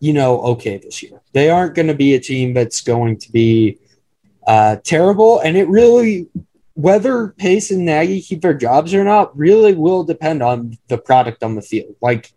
[0.00, 1.20] you know, okay this year.
[1.32, 3.78] They aren't going to be a team that's going to be
[4.46, 5.40] uh, terrible.
[5.40, 6.28] And it really,
[6.74, 11.42] whether Pace and Nagy keep their jobs or not, really will depend on the product
[11.42, 11.96] on the field.
[12.00, 12.32] Like,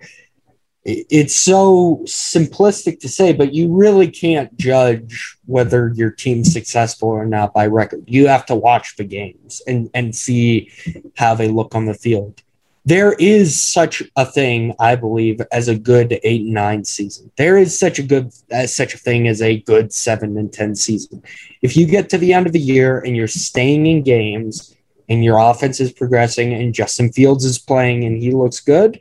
[0.88, 7.26] it's so simplistic to say, but you really can't judge whether your team's successful or
[7.26, 8.03] not by record.
[8.05, 10.72] You have to watch the games and, and see
[11.18, 12.39] how they look on the field
[12.86, 17.32] there is such a thing, I believe, as a good eight and nine season.
[17.36, 20.76] There is such a good as such a thing as a good seven and ten
[20.76, 21.24] season.
[21.64, 24.76] If you get to the end of the year and you're staying in games
[25.10, 29.00] and your offense is progressing and Justin Fields is playing and he looks good,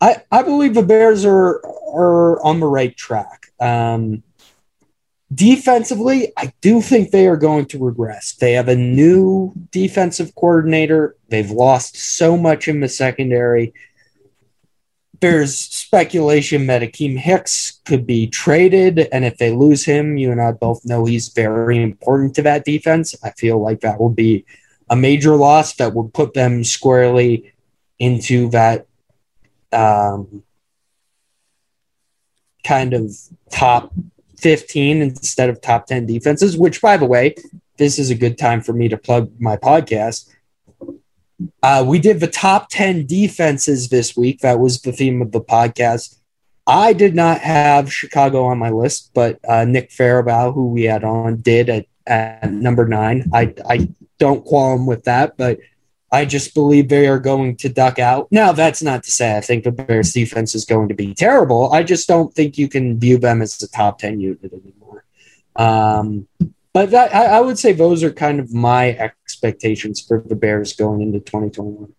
[0.00, 1.64] I, I believe the Bears are
[1.94, 3.52] are on the right track.
[3.60, 4.24] Um,
[5.32, 8.32] Defensively, I do think they are going to regress.
[8.34, 11.16] They have a new defensive coordinator.
[11.28, 13.72] They've lost so much in the secondary.
[15.20, 19.08] There's speculation that Akiem Hicks could be traded.
[19.12, 22.64] And if they lose him, you and I both know he's very important to that
[22.64, 23.14] defense.
[23.22, 24.44] I feel like that would be
[24.90, 27.54] a major loss that would put them squarely
[27.98, 28.86] into that
[29.72, 30.42] um,
[32.64, 33.14] kind of
[33.50, 33.92] top
[34.42, 37.34] 15 instead of top 10 defenses, which, by the way,
[37.78, 40.28] this is a good time for me to plug my podcast.
[41.62, 44.40] Uh, we did the top 10 defenses this week.
[44.40, 46.18] That was the theme of the podcast.
[46.66, 51.02] I did not have Chicago on my list, but uh, Nick Farabaugh, who we had
[51.02, 53.30] on, did at, at number nine.
[53.32, 53.88] I, I
[54.18, 55.58] don't qualm with that, but
[56.12, 58.28] I just believe they are going to duck out.
[58.30, 61.72] Now, that's not to say I think the Bears defense is going to be terrible.
[61.72, 65.04] I just don't think you can view them as a top 10 unit anymore.
[65.56, 66.28] Um,
[66.74, 70.74] but that, I, I would say those are kind of my expectations for the Bears
[70.74, 71.92] going into 2021.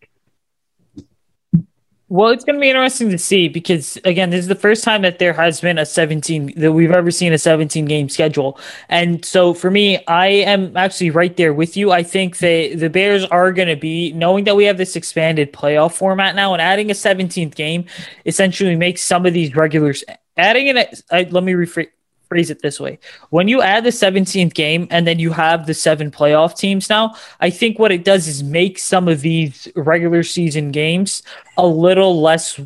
[2.14, 5.02] Well, it's going to be interesting to see because again, this is the first time
[5.02, 8.60] that there has been a 17 that we've ever seen a 17 game schedule.
[8.88, 11.92] And so for me, I am actually right there with you.
[11.92, 15.54] I think that the Bears are going to be knowing that we have this expanded
[15.54, 17.86] playoff format now and adding a 17th game
[18.28, 20.04] essentially makes some of these regulars
[20.38, 21.02] adding in it.
[21.10, 21.88] Let me rephrase
[22.34, 22.98] phrase it this way.
[23.30, 27.14] When you add the 17th game and then you have the seven playoff teams now,
[27.40, 31.22] I think what it does is make some of these regular season games
[31.60, 32.60] a little less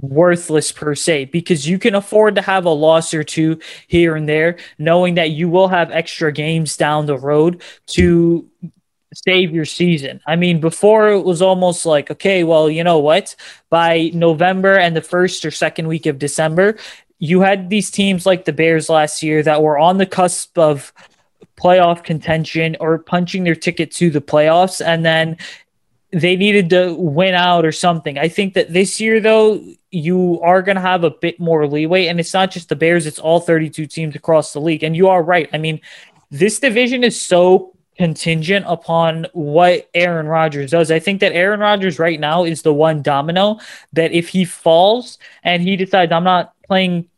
[0.00, 4.28] worthless per se because you can afford to have a loss or two here and
[4.28, 8.50] there knowing that you will have extra games down the road to
[9.14, 10.20] save your season.
[10.26, 13.36] I mean, before it was almost like, okay, well, you know what?
[13.70, 16.76] By November and the first or second week of December,
[17.18, 20.92] you had these teams like the Bears last year that were on the cusp of
[21.56, 25.36] playoff contention or punching their ticket to the playoffs and then
[26.12, 28.18] they needed to win out or something.
[28.18, 32.06] I think that this year though you are going to have a bit more leeway
[32.06, 35.08] and it's not just the Bears it's all 32 teams across the league and you
[35.08, 35.48] are right.
[35.52, 35.80] I mean
[36.30, 40.90] this division is so contingent upon what Aaron Rodgers does.
[40.90, 43.58] I think that Aaron Rodgers right now is the one domino
[43.92, 47.08] that if he falls and he decides I'm not playing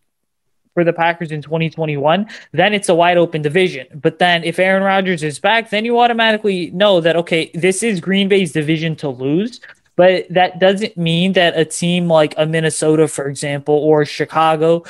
[0.74, 3.88] for the Packers in 2021, then it's a wide open division.
[3.94, 7.98] But then if Aaron Rodgers is back, then you automatically know that, okay, this is
[7.98, 9.60] Green Bay's division to lose.
[9.96, 14.84] But that doesn't mean that a team like a Minnesota, for example, or Chicago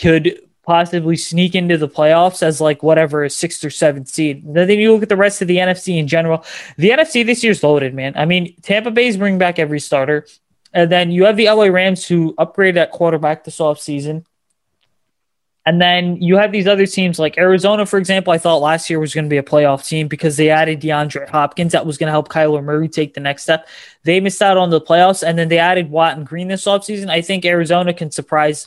[0.00, 0.38] could
[0.72, 4.42] possibly sneak into the playoffs as like whatever a sixth or seventh seed.
[4.54, 6.46] Then you look at the rest of the NFC in general.
[6.78, 8.14] The NFC this year's loaded, man.
[8.16, 10.26] I mean, Tampa Bay's bringing back every starter.
[10.72, 14.24] And then you have the LA Rams who upgraded at quarterback this offseason.
[15.66, 18.32] And then you have these other teams like Arizona, for example.
[18.32, 21.28] I thought last year was going to be a playoff team because they added DeAndre
[21.28, 21.72] Hopkins.
[21.72, 23.68] That was going to help Kyler Murray take the next step.
[24.04, 27.10] They missed out on the playoffs, and then they added Watt and Green this offseason.
[27.10, 28.66] I think Arizona can surprise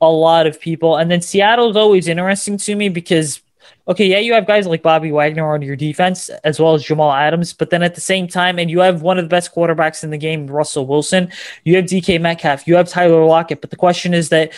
[0.00, 0.96] a lot of people.
[0.96, 3.40] And then Seattle's always interesting to me because,
[3.88, 7.12] okay, yeah, you have guys like Bobby Wagner on your defense as well as Jamal
[7.12, 10.04] Adams, but then at the same time, and you have one of the best quarterbacks
[10.04, 11.30] in the game, Russell Wilson.
[11.64, 12.66] You have DK Metcalf.
[12.66, 13.60] You have Tyler Lockett.
[13.60, 14.52] But the question is that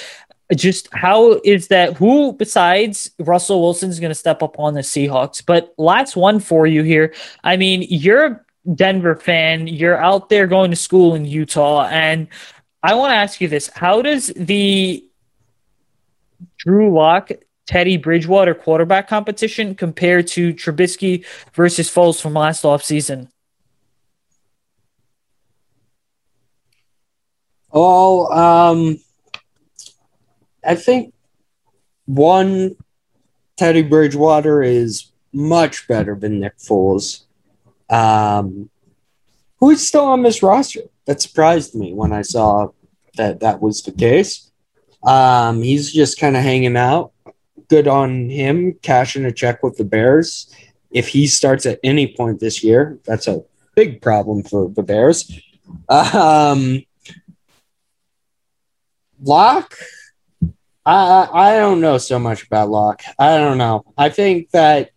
[0.55, 4.81] just how is that who besides Russell Wilson is going to step up on the
[4.81, 5.43] Seahawks?
[5.45, 7.15] But last one for you here.
[7.43, 8.41] I mean, you're a
[8.75, 12.29] Denver fan, you're out there going to school in Utah, and
[12.83, 15.05] I want to ask you this: How does the
[16.59, 17.31] Drew Lock
[17.67, 23.29] Teddy Bridgewater quarterback competition compared to Trubisky versus Foles from last offseason?
[27.73, 28.99] Oh, um,
[30.65, 31.13] I think
[32.07, 32.77] one
[33.57, 37.25] Teddy Bridgewater is much better than Nick Foles,
[37.91, 38.71] um,
[39.59, 40.83] who is still on this roster.
[41.07, 42.69] That surprised me when I saw
[43.17, 44.46] that that was the case.
[45.07, 47.13] Um, he's just kind of hanging out.
[47.69, 50.53] Good on him, cashing a check with the Bears.
[50.91, 53.43] If he starts at any point this year, that's a
[53.75, 55.31] big problem for the Bears.
[55.89, 56.85] Um,
[59.23, 59.75] Lock,
[60.85, 63.03] I, I don't know so much about Lock.
[63.19, 63.85] I don't know.
[63.97, 64.91] I think that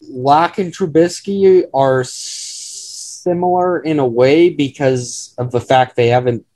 [0.00, 6.46] Lock and Trubisky are similar in a way because of the fact they haven't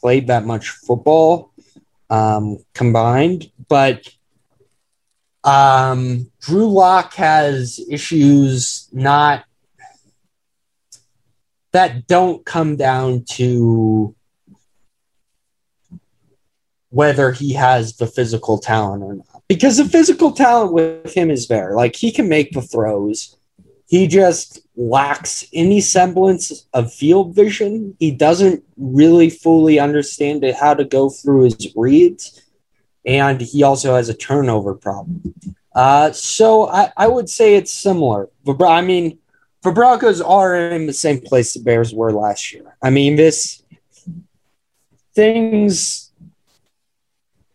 [0.00, 1.52] played that much football
[2.08, 3.50] um, combined.
[3.68, 4.08] But
[5.44, 9.44] um, Drew Lock has issues not
[11.72, 14.14] that don't come down to
[16.90, 19.42] whether he has the physical talent or not.
[19.48, 21.74] Because the physical talent with him is there.
[21.74, 23.36] Like he can make the throws.
[23.90, 27.96] He just lacks any semblance of field vision.
[27.98, 32.40] He doesn't really fully understand how to go through his reads.
[33.04, 35.34] And he also has a turnover problem.
[35.74, 38.28] Uh, so I, I would say it's similar.
[38.46, 39.18] I mean,
[39.64, 42.76] the Broncos are in the same place the Bears were last year.
[42.80, 43.64] I mean, this
[45.16, 46.09] things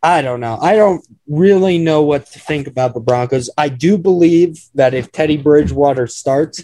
[0.06, 0.60] I don't know.
[0.62, 3.50] I don't really know what to think about the Broncos.
[3.58, 6.64] I do believe that if Teddy Bridgewater starts,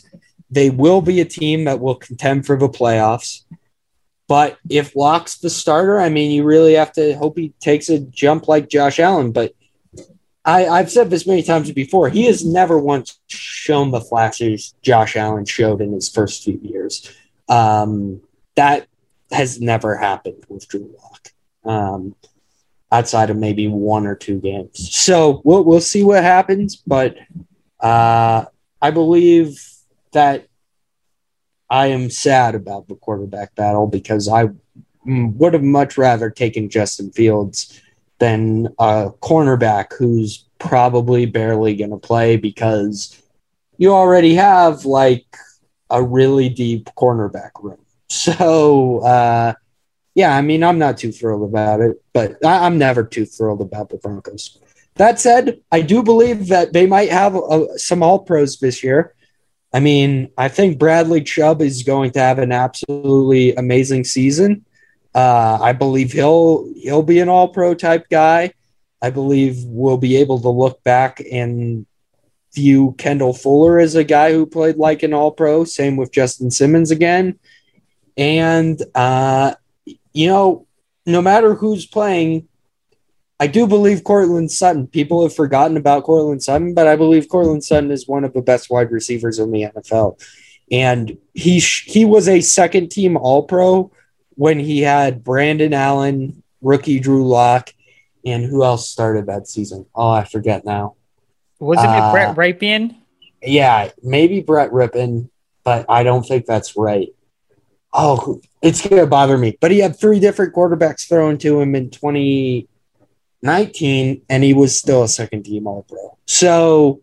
[0.51, 3.43] they will be a team that will contend for the playoffs.
[4.27, 7.97] But if Lock's the starter, I mean, you really have to hope he takes a
[7.97, 9.31] jump like Josh Allen.
[9.31, 9.55] But
[10.45, 12.09] I, I've said this many times before.
[12.09, 17.11] He has never once shown the flashes Josh Allen showed in his first few years.
[17.49, 18.21] Um,
[18.53, 18.85] that
[19.31, 21.29] has never happened with Drew Lock.
[21.63, 22.15] Um,
[22.91, 24.93] outside of maybe one or two games.
[24.95, 27.15] So we'll we'll see what happens, but
[27.79, 28.45] uh,
[28.81, 29.63] I believe
[30.11, 30.47] that
[31.69, 34.49] I am sad about the quarterback battle because I
[35.05, 37.81] would have much rather taken Justin Fields
[38.19, 43.19] than a cornerback who's probably barely going to play because
[43.77, 45.25] you already have like
[45.89, 47.77] a really deep cornerback room.
[48.09, 49.53] So uh,
[50.13, 53.61] yeah, I mean, I'm not too thrilled about it, but I, am never too thrilled
[53.61, 54.59] about the Broncos.
[54.95, 59.15] That said, I do believe that they might have a, some All Pros this year.
[59.73, 64.65] I mean, I think Bradley Chubb is going to have an absolutely amazing season.
[65.15, 68.53] Uh, I believe he'll he'll be an All Pro type guy.
[69.01, 71.85] I believe we'll be able to look back and
[72.53, 75.63] view Kendall Fuller as a guy who played like an All Pro.
[75.63, 77.39] Same with Justin Simmons again.
[78.17, 79.55] And uh,
[80.13, 80.67] you know,
[81.05, 82.47] no matter who's playing,
[83.39, 84.87] I do believe Courtland Sutton.
[84.87, 88.41] People have forgotten about Courtland Sutton, but I believe Courtland Sutton is one of the
[88.41, 90.21] best wide receivers in the NFL.
[90.71, 93.91] And he he was a second team All Pro
[94.35, 97.73] when he had Brandon Allen, rookie Drew Lock,
[98.23, 99.85] and who else started that season?
[99.95, 100.95] Oh, I forget now.
[101.59, 102.95] Wasn't uh, it Brett Rypien?
[103.41, 105.29] Yeah, maybe Brett Rypien,
[105.63, 107.09] but I don't think that's right.
[107.93, 109.57] Oh, it's going to bother me.
[109.59, 115.01] But he had three different quarterbacks thrown to him in 2019, and he was still
[115.03, 116.17] a second team All Pro.
[116.25, 117.01] So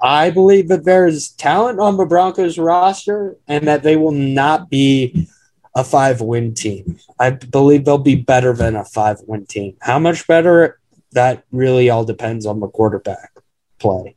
[0.00, 5.28] I believe that there's talent on the Broncos roster and that they will not be
[5.74, 6.98] a five win team.
[7.18, 9.76] I believe they'll be better than a five win team.
[9.80, 10.78] How much better?
[11.12, 13.30] That really all depends on the quarterback
[13.78, 14.16] play.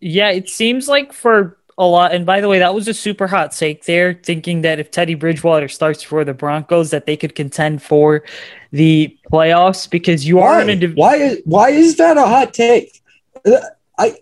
[0.00, 2.12] Yeah, it seems like for a lot.
[2.12, 5.14] And by the way, that was a super hot take there, thinking that if Teddy
[5.14, 8.24] Bridgewater starts for the Broncos, that they could contend for
[8.72, 10.58] the playoffs because you why?
[10.58, 13.00] are in a div- why is why is that a hot take?
[13.46, 13.60] Uh,
[13.96, 14.16] I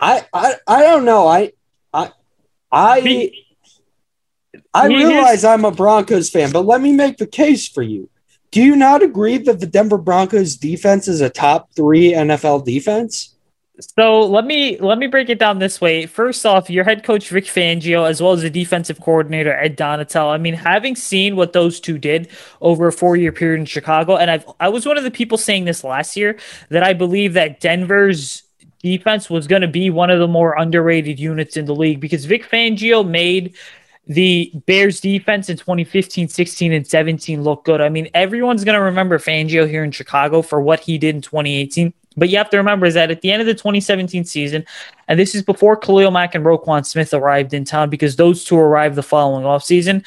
[0.00, 1.28] I I I don't know.
[1.28, 1.52] I
[1.94, 2.10] I
[2.70, 3.30] I
[4.74, 8.10] I realize I'm a Broncos fan, but let me make the case for you.
[8.50, 13.31] Do you not agree that the Denver Broncos defense is a top 3 NFL defense?
[13.82, 16.06] So let me let me break it down this way.
[16.06, 20.32] First off, your head coach Vic Fangio, as well as the defensive coordinator Ed Donatell.
[20.32, 22.28] I mean, having seen what those two did
[22.60, 25.38] over a four year period in Chicago, and I've I was one of the people
[25.38, 26.38] saying this last year
[26.70, 28.44] that I believe that Denver's
[28.82, 32.24] defense was going to be one of the more underrated units in the league because
[32.24, 33.54] Vic Fangio made
[34.06, 37.80] the Bears defense in 2015, 16, and 17 look good.
[37.80, 41.22] I mean, everyone's going to remember Fangio here in Chicago for what he did in
[41.22, 41.92] 2018.
[42.16, 44.64] But you have to remember is that at the end of the 2017 season,
[45.08, 48.56] and this is before Khalil Mack and Roquan Smith arrived in town because those two
[48.56, 50.04] arrived the following offseason.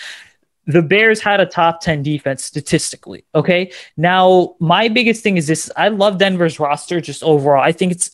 [0.68, 3.24] The Bears had a top 10 defense statistically.
[3.36, 3.72] Okay.
[3.98, 7.62] Now, my biggest thing is this I love Denver's roster just overall.
[7.62, 8.10] I think it's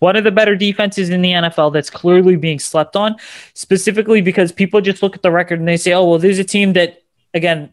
[0.00, 3.16] one of the better defenses in the NFL that's clearly being slept on,
[3.54, 6.44] specifically because people just look at the record and they say, oh, well, there's a
[6.44, 7.02] team that,
[7.32, 7.72] again,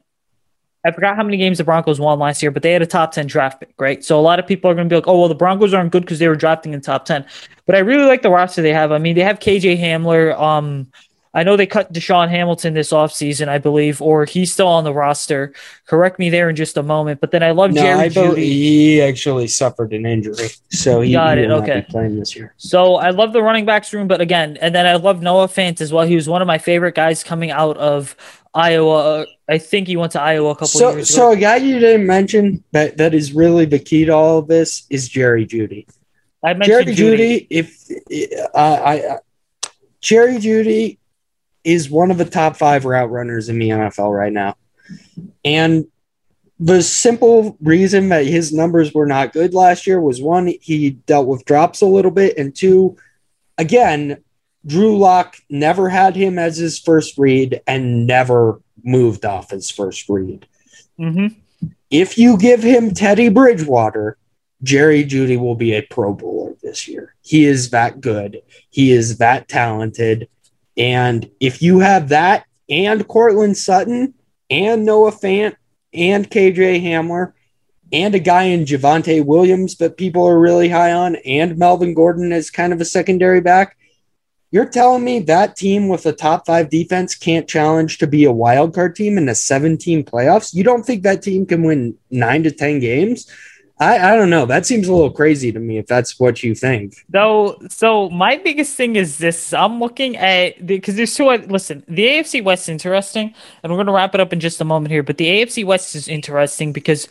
[0.84, 3.12] I forgot how many games the Broncos won last year, but they had a top
[3.12, 4.04] 10 draft pick, right?
[4.04, 5.92] So a lot of people are going to be like, oh, well, the Broncos aren't
[5.92, 7.26] good because they were drafting in top 10.
[7.66, 8.92] But I really like the roster they have.
[8.92, 10.38] I mean, they have KJ Hamler.
[10.40, 10.92] Um,
[11.34, 14.94] I know they cut DaeSean Hamilton this offseason, I believe, or he's still on the
[14.94, 15.54] roster.
[15.86, 17.22] Correct me there in just a moment.
[17.22, 18.44] But then I love no, Jerry I Jeudy.
[18.44, 21.50] He actually suffered an injury, so he got it.
[21.50, 22.54] Okay, playing this year.
[22.58, 25.80] So I love the running backs room, but again, and then I love Noah Fant
[25.80, 26.06] as well.
[26.06, 28.16] He was one of my favorite guys coming out of
[28.54, 29.26] Iowa.
[29.50, 31.18] I think he went to Iowa a couple so, years ago.
[31.18, 34.48] So a guy you didn't mention that that is really the key to all of
[34.48, 35.88] this is Jerry Jeudy.
[36.44, 37.48] I mentioned Jerry Jeudy.
[37.50, 37.90] If
[38.54, 39.20] uh, I, I
[40.02, 40.98] Jerry Jeudy
[41.64, 44.56] is one of the top five route runners in the NFL right now.
[45.46, 45.86] And
[46.60, 51.28] the simple reason that his numbers were not good last year was one, he dealt
[51.28, 52.98] with drops a little bit, and two,
[53.58, 54.24] again,
[54.66, 60.08] Drew Lock never had him as his first read and never moved off his first
[60.10, 60.48] read.
[61.00, 61.40] Mm-hmm.
[61.90, 64.18] If you give him Teddy Bridgewater,
[64.64, 67.16] Jerry Jeudy will be a Pro Bowler this year.
[67.22, 68.42] He is that good.
[68.70, 70.30] He is that talented.
[70.78, 74.14] And if you have that and Courtland Sutton
[74.50, 75.56] and Noah Fant
[75.94, 77.34] and KJ Hamler
[77.92, 82.32] and a guy in Javonte Williams that people are really high on and Melvin Gordon
[82.32, 83.76] as kind of a secondary back,
[84.52, 88.32] you're telling me that team with a top five defense can't challenge to be a
[88.32, 90.54] wild card team in the 17 playoffs?
[90.54, 93.32] You don't think that team can win nine to 10 games?
[93.82, 94.46] I, I don't know.
[94.46, 97.04] That seems a little crazy to me if that's what you think.
[97.10, 99.54] Though, so my biggest thing is this.
[99.54, 101.28] I'm looking at because the, there's two.
[101.28, 103.34] Listen, the AFC West is interesting,
[103.64, 105.02] and we're going to wrap it up in just a moment here.
[105.02, 107.08] But the AFC West is interesting because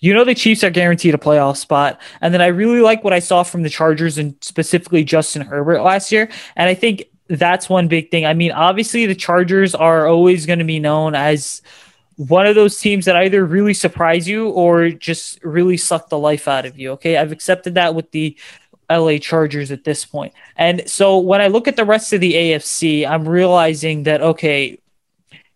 [0.00, 3.12] you know the Chiefs are guaranteed a playoff spot, and then I really like what
[3.12, 7.68] I saw from the Chargers and specifically Justin Herbert last year, and I think that's
[7.68, 8.24] one big thing.
[8.24, 11.60] I mean, obviously the Chargers are always going to be known as
[12.16, 16.46] one of those teams that either really surprise you or just really suck the life
[16.48, 16.92] out of you.
[16.92, 17.16] Okay.
[17.16, 18.36] I've accepted that with the
[18.90, 20.32] LA Chargers at this point.
[20.56, 24.78] And so when I look at the rest of the AFC, I'm realizing that, okay,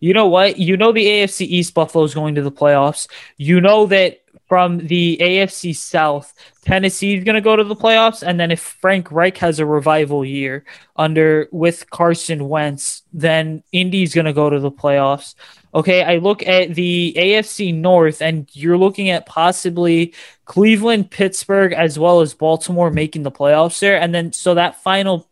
[0.00, 0.58] you know what?
[0.58, 3.08] You know, the AFC East Buffalo is going to the playoffs.
[3.36, 8.26] You know that from the AFC South, Tennessee is going to go to the playoffs,
[8.26, 10.64] and then if Frank Reich has a revival year
[10.96, 15.34] under with Carson Wentz, then Indy's going to go to the playoffs.
[15.74, 20.14] Okay, I look at the AFC North, and you're looking at possibly
[20.46, 25.28] Cleveland, Pittsburgh, as well as Baltimore making the playoffs there, and then so that final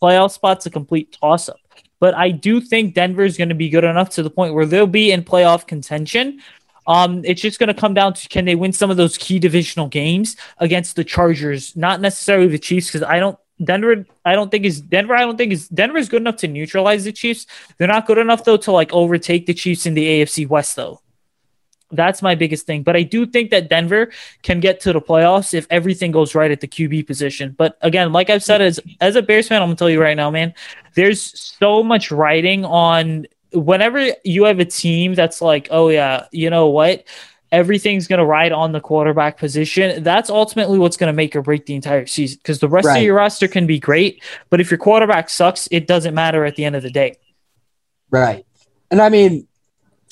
[0.00, 1.60] playoff spot's a complete toss up.
[2.00, 4.66] But I do think Denver is going to be good enough to the point where
[4.66, 6.40] they'll be in playoff contention
[6.86, 9.38] um, it's just going to come down to can they win some of those key
[9.38, 14.04] divisional games against the Chargers, not necessarily the Chiefs, because I don't Denver.
[14.24, 15.14] I don't think is Denver.
[15.14, 17.46] I don't think is Denver is good enough to neutralize the Chiefs.
[17.78, 21.00] They're not good enough though to like overtake the Chiefs in the AFC West though.
[21.90, 22.82] That's my biggest thing.
[22.82, 24.10] But I do think that Denver
[24.42, 27.54] can get to the playoffs if everything goes right at the QB position.
[27.56, 30.16] But again, like I've said, as as a Bears fan, I'm gonna tell you right
[30.16, 30.54] now, man,
[30.94, 36.50] there's so much riding on whenever you have a team that's like, oh yeah, you
[36.50, 37.04] know what?
[37.52, 40.02] Everything's going to ride on the quarterback position.
[40.02, 42.98] That's ultimately what's going to make or break the entire season because the rest right.
[42.98, 46.56] of your roster can be great, but if your quarterback sucks, it doesn't matter at
[46.56, 47.16] the end of the day.
[48.10, 48.44] Right.
[48.90, 49.46] And I mean,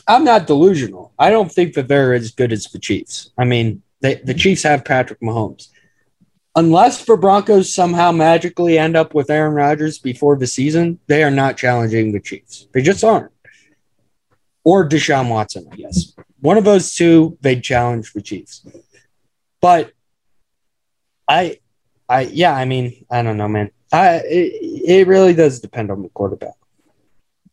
[0.07, 1.13] I'm not delusional.
[1.19, 3.31] I don't think that they're as good as the Chiefs.
[3.39, 5.69] I mean, they, the Chiefs have Patrick Mahomes.
[6.55, 11.31] Unless the Broncos somehow magically end up with Aaron Rodgers before the season, they are
[11.31, 12.69] not challenging the Chiefs.
[12.73, 13.33] They just aren't.
[14.65, 16.15] Or Deshaun Watson, I guess.
[16.41, 18.67] One of those two, they'd challenge the Chiefs.
[19.61, 19.93] But
[21.27, 21.59] I,
[22.09, 23.71] I, yeah, I mean, I don't know, man.
[23.93, 24.53] I, it,
[24.89, 26.55] it really does depend on the quarterback.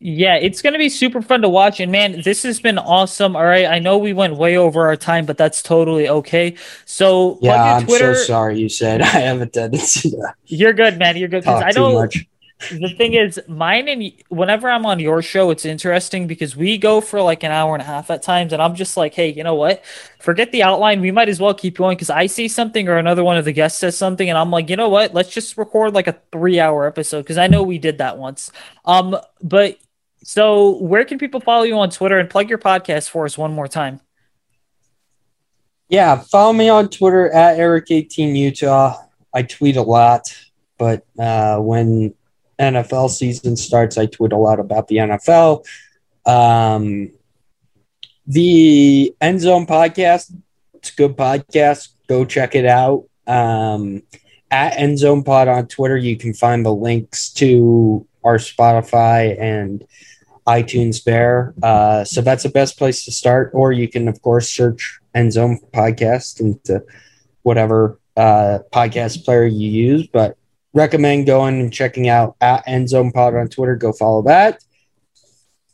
[0.01, 1.81] Yeah, it's going to be super fun to watch.
[1.81, 3.35] And man, this has been awesome.
[3.35, 3.65] All right.
[3.65, 6.55] I know we went way over our time, but that's totally okay.
[6.85, 8.15] So, yeah, I'm Twitter.
[8.15, 10.33] so sorry you said I have a tendency to.
[10.45, 11.17] You're good, man.
[11.17, 11.43] You're good.
[11.43, 12.25] Talk I know, too much.
[12.71, 17.01] The thing is, mine and whenever I'm on your show, it's interesting because we go
[17.01, 18.53] for like an hour and a half at times.
[18.53, 19.83] And I'm just like, hey, you know what?
[20.19, 21.01] Forget the outline.
[21.01, 23.53] We might as well keep going because I see something or another one of the
[23.53, 24.29] guests says something.
[24.29, 25.13] And I'm like, you know what?
[25.13, 28.49] Let's just record like a three hour episode because I know we did that once.
[28.85, 29.77] Um, But
[30.23, 33.53] so, where can people follow you on Twitter and plug your podcast for us one
[33.53, 34.01] more time?
[35.87, 38.95] Yeah, follow me on Twitter at Eric18 Utah.
[39.33, 40.35] I tweet a lot,
[40.77, 42.13] but uh, when
[42.59, 45.65] NFL season starts, I tweet a lot about the NFL.
[46.25, 47.11] Um,
[48.27, 50.35] the End Zone podcast,
[50.75, 51.89] it's a good podcast.
[52.07, 53.05] Go check it out.
[53.25, 54.03] Um,
[54.51, 59.85] at End Zone Pod on Twitter, you can find the links to our Spotify and
[60.47, 61.53] iTunes there.
[61.61, 63.51] Uh, so that's the best place to start.
[63.53, 66.83] Or you can, of course, search End Zone Podcast into
[67.43, 70.07] whatever uh, podcast player you use.
[70.07, 70.37] But
[70.73, 73.75] recommend going and checking out at End Zone Pod on Twitter.
[73.75, 74.63] Go follow that.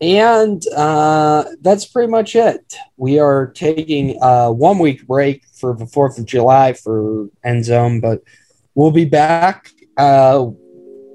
[0.01, 2.75] And uh, that's pretty much it.
[2.97, 8.01] We are taking a one week break for the 4th of July for End Zone,
[8.01, 8.21] but
[8.73, 9.71] we'll be back.
[9.97, 10.47] Uh,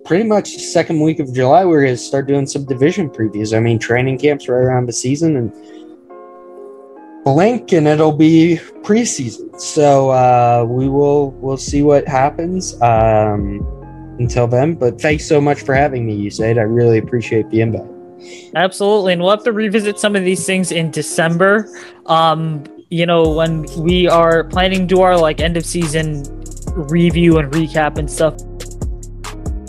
[0.05, 3.57] pretty much second week of July, we're going to start doing some division previews.
[3.57, 5.53] I mean, training camps right around the season and
[7.25, 9.59] blink and it'll be preseason.
[9.61, 13.61] So uh, we will we'll see what happens um,
[14.19, 14.75] until then.
[14.75, 16.59] But thanks so much for having me, Usayd.
[16.59, 17.89] I really appreciate the invite.
[18.55, 21.69] Absolutely, and we'll have to revisit some of these things in December.
[22.07, 26.25] Um, you know, when we are planning to do our like end of season
[26.75, 28.37] review and recap and stuff.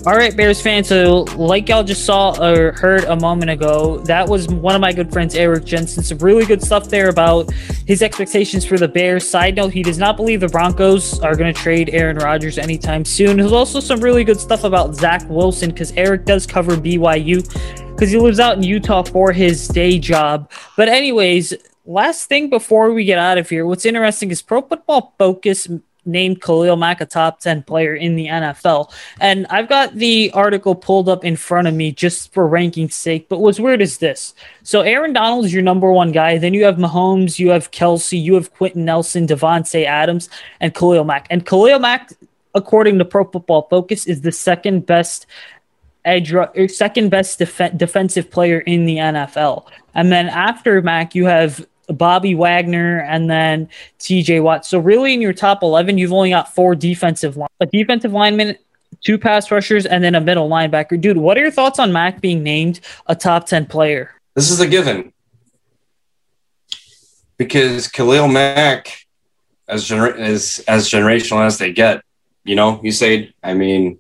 [0.03, 0.87] All right, Bears fans.
[0.87, 4.91] So, like y'all just saw or heard a moment ago, that was one of my
[4.91, 6.01] good friends, Eric Jensen.
[6.01, 7.51] Some really good stuff there about
[7.85, 9.29] his expectations for the Bears.
[9.29, 13.05] Side note, he does not believe the Broncos are going to trade Aaron Rodgers anytime
[13.05, 13.37] soon.
[13.37, 17.43] There's also some really good stuff about Zach Wilson because Eric does cover BYU
[17.91, 20.51] because he lives out in Utah for his day job.
[20.77, 21.53] But, anyways,
[21.85, 25.67] last thing before we get out of here, what's interesting is Pro Football Focus
[26.05, 28.91] named Khalil Mack a top 10 player in the NFL.
[29.19, 33.29] And I've got the article pulled up in front of me just for ranking sake.
[33.29, 34.33] But what's weird is this.
[34.63, 36.37] So Aaron Donald is your number one guy.
[36.37, 40.29] Then you have Mahomes, you have Kelce, you have Quenton Nelson, Davante Adams,
[40.59, 41.27] and Khalil Mack.
[41.29, 42.11] And Khalil Mack,
[42.55, 45.27] according to Pro Football Focus, is the second best
[46.03, 49.67] edge er, second best def- defensive player in the NFL.
[49.93, 54.65] And then after Mack, you have Bobby Wagner, and then TJ Watt.
[54.65, 58.57] So really, in your top eleven, you've only got four defensive line, a defensive lineman,
[59.01, 60.99] two pass rushers, and then a middle linebacker.
[60.99, 64.13] Dude, what are your thoughts on Mack being named a top ten player?
[64.35, 65.11] This is a given
[67.37, 69.05] because Khalil Mack,
[69.67, 72.03] as gener- as as generational as they get,
[72.43, 73.99] you know, you say, I mean,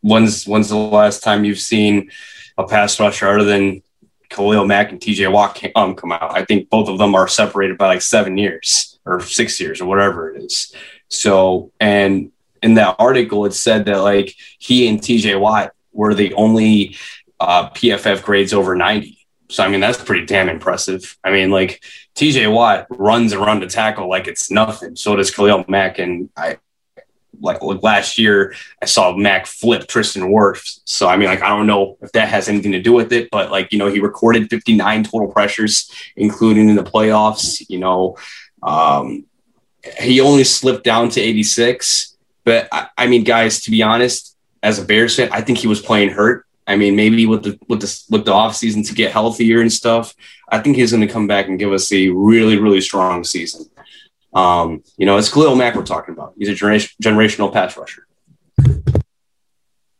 [0.00, 2.10] when's when's the last time you've seen
[2.56, 3.82] a pass rusher other than
[4.28, 6.36] Khalil Mack and TJ Watt um, come out.
[6.36, 9.86] I think both of them are separated by like seven years or six years or
[9.86, 10.74] whatever it is.
[11.08, 12.30] So, and
[12.62, 16.96] in that article, it said that like he and TJ Watt were the only
[17.40, 19.18] uh, PFF grades over 90.
[19.50, 21.16] So, I mean, that's pretty damn impressive.
[21.24, 21.82] I mean, like
[22.14, 24.96] TJ Watt runs around to tackle like it's nothing.
[24.96, 25.98] So does Khalil Mack.
[25.98, 26.58] And I,
[27.40, 30.80] like, last year, I saw Mack flip Tristan Wirfs.
[30.84, 33.30] So I mean, like I don't know if that has anything to do with it,
[33.30, 37.64] but like you know, he recorded 59 total pressures, including in the playoffs.
[37.68, 38.16] You know,
[38.62, 39.24] um,
[39.98, 42.16] he only slipped down to 86.
[42.44, 45.66] But I, I mean, guys, to be honest, as a Bears fan, I think he
[45.66, 46.46] was playing hurt.
[46.66, 49.72] I mean, maybe with the with the with the off season to get healthier and
[49.72, 50.14] stuff,
[50.50, 53.70] I think he's going to come back and give us a really really strong season.
[54.38, 56.34] Um, you know, it's Khalil Mack we're talking about.
[56.38, 58.06] He's a generation, generational pass rusher.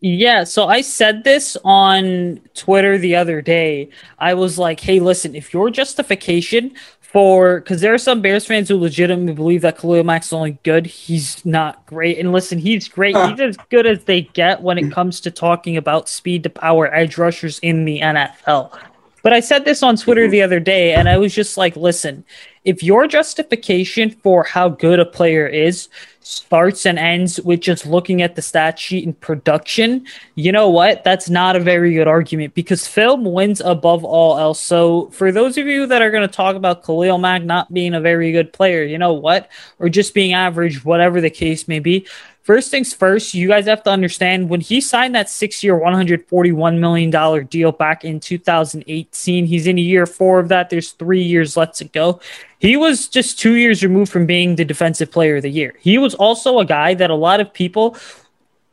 [0.01, 3.91] Yeah, so I said this on Twitter the other day.
[4.17, 8.69] I was like, "Hey, listen, if your justification for because there are some Bears fans
[8.69, 12.19] who legitimately believe that Khalil Mack's only good, he's not great.
[12.19, 13.17] And listen, he's great.
[13.17, 16.95] He's as good as they get when it comes to talking about speed to power
[16.95, 18.79] edge rushers in the NFL.
[19.23, 20.31] But I said this on Twitter mm-hmm.
[20.31, 22.25] the other day, and I was just like, listen,
[22.65, 25.89] if your justification for how good a player is
[26.21, 31.03] starts and ends with just looking at the stat sheet and production, you know what?
[31.03, 34.61] That's not a very good argument because film wins above all else.
[34.61, 37.95] So, for those of you that are going to talk about Khalil Mack not being
[37.95, 39.51] a very good player, you know what?
[39.79, 42.07] Or just being average, whatever the case may be,
[42.49, 46.79] First things first, you guys have to understand when he signed that six year, $141
[46.79, 50.71] million deal back in 2018, he's in a year four of that.
[50.71, 52.21] There's three years left to go.
[52.59, 55.75] He was just two years removed from being the defensive player of the year.
[55.79, 57.99] He was also a guy that a lot of people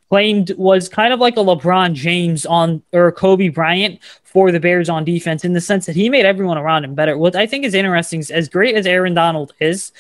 [0.08, 4.88] claimed was kind of like a LeBron James on or Kobe Bryant for the Bears
[4.88, 7.18] on defense in the sense that he made everyone around him better.
[7.18, 9.92] What I think is interesting is as great as Aaron Donald is,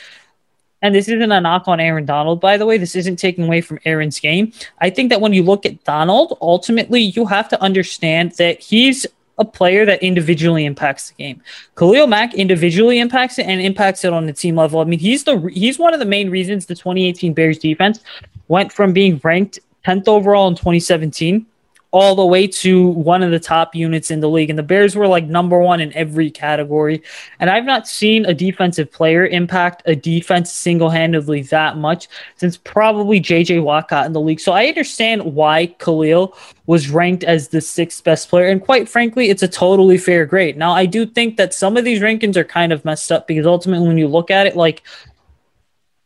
[0.85, 2.77] and this isn't a knock on Aaron Donald, by the way.
[2.77, 4.53] This isn't taking away from Aaron's game.
[4.81, 9.07] I think that when you look at Donald, ultimately, you have to understand that he's
[9.39, 11.41] a player that individually impacts the game.
[11.75, 14.79] Khalil Mack individually impacts it and impacts it on the team level.
[14.79, 17.99] I mean, he's the he's one of the main reasons the 2018 Bears defense
[18.47, 21.47] went from being ranked 10th overall in 2017
[21.91, 24.49] all the way to one of the top units in the league.
[24.49, 27.01] And the Bears were like number one in every category.
[27.39, 32.57] And I've not seen a defensive player impact a defense single handedly that much since
[32.57, 34.39] probably JJ Watt got in the league.
[34.39, 36.35] So I understand why Khalil
[36.65, 38.47] was ranked as the sixth best player.
[38.47, 40.57] And quite frankly, it's a totally fair grade.
[40.57, 43.45] Now, I do think that some of these rankings are kind of messed up because
[43.45, 44.83] ultimately, when you look at it, like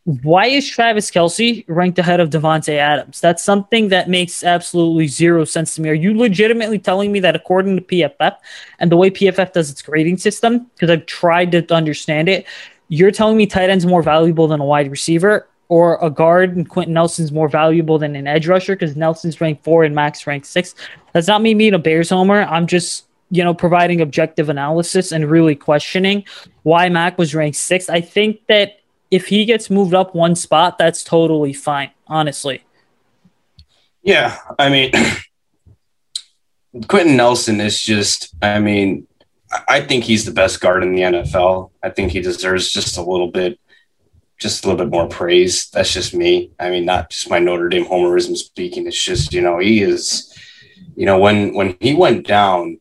[0.04, 3.20] why is Travis Kelce ranked ahead of Davante Adams?
[3.20, 5.90] That's something that makes absolutely zero sense to me.
[5.90, 8.36] Are you legitimately telling me that according to PFF
[8.78, 12.46] and the way PFF does its grading system, because I've tried to understand it,
[12.88, 16.68] you're telling me tight end's more valuable than a wide receiver, or a guard and
[16.68, 20.48] Quenton Nelson's more valuable than an edge rusher because Nelson's ranked four and Mack's ranked
[20.48, 20.74] six.
[21.12, 22.42] That's not me being a Bears homer.
[22.42, 26.24] I'm just you know providing objective analysis and really questioning
[26.64, 27.88] why Mack was ranked sixth.
[27.88, 28.79] I think that
[29.10, 32.62] if he gets moved up one spot, that's totally fine, honestly.
[34.02, 34.92] Yeah, I mean,
[36.88, 39.06] Quenton Nelson is just, I mean,
[39.68, 41.70] I think he's the best guard in the NFL.
[41.82, 43.58] I think he deserves just a little bit,
[44.38, 45.68] just a little bit more praise.
[45.70, 46.52] That's just me.
[46.60, 48.86] I mean, not just my Notre Dame homerism speaking.
[48.86, 50.32] It's just, you know, he is,
[50.94, 52.80] you know, when when he went down,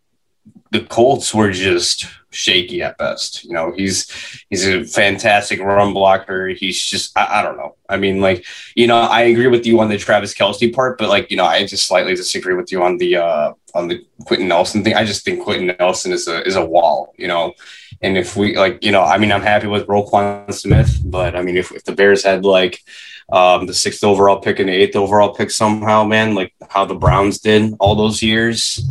[0.71, 3.43] the Colts were just shaky at best.
[3.43, 4.09] You know, he's
[4.49, 6.49] he's a fantastic run blocker.
[6.49, 7.75] He's just I, I, don't know.
[7.89, 8.45] I mean, like
[8.75, 11.45] you know, I agree with you on the Travis Kelce part, but like you know,
[11.45, 14.95] I just slightly disagree with you on the uh on the Quenton Nelson thing.
[14.95, 17.13] I just think Quenton Nelson is a is a wall.
[17.17, 17.53] You know,
[18.01, 21.41] and if we like you know, I mean, I'm happy with Roquan Smith, but I
[21.41, 22.81] mean, if if the Bears had like
[23.31, 26.95] um, the sixth overall pick and the eighth overall pick somehow, man, like how the
[26.95, 28.87] Browns did all those years.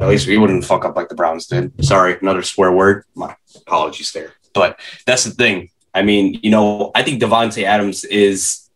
[0.00, 1.72] At least we wouldn't fuck up like the Browns did.
[1.84, 3.04] Sorry, another swear word.
[3.14, 4.32] My apologies there.
[4.52, 5.70] But that's the thing.
[5.94, 8.68] I mean, you know, I think Davante Adams is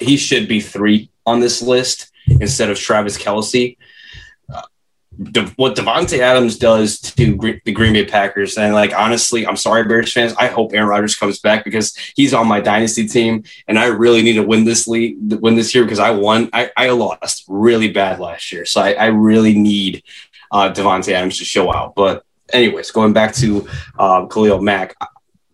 [0.00, 3.76] he should be three on this list instead of Travis Kelce
[5.18, 9.84] De- what Davante Adams does to the Green Bay Packers, and like honestly, I'm sorry,
[9.84, 10.32] Bears fans.
[10.38, 14.22] I hope Aaron Rodgers comes back because he's on my dynasty team, and I really
[14.22, 16.48] need to win this league, win this year because I won.
[16.52, 20.04] I, I lost really bad last year, so I, I really need
[20.52, 21.94] uh, Davante Adams to show out.
[21.96, 23.68] But anyways, going back to
[23.98, 24.94] uh, Khalil Mack,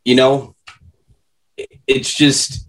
[0.04, 0.54] you know,
[1.86, 2.68] it's just.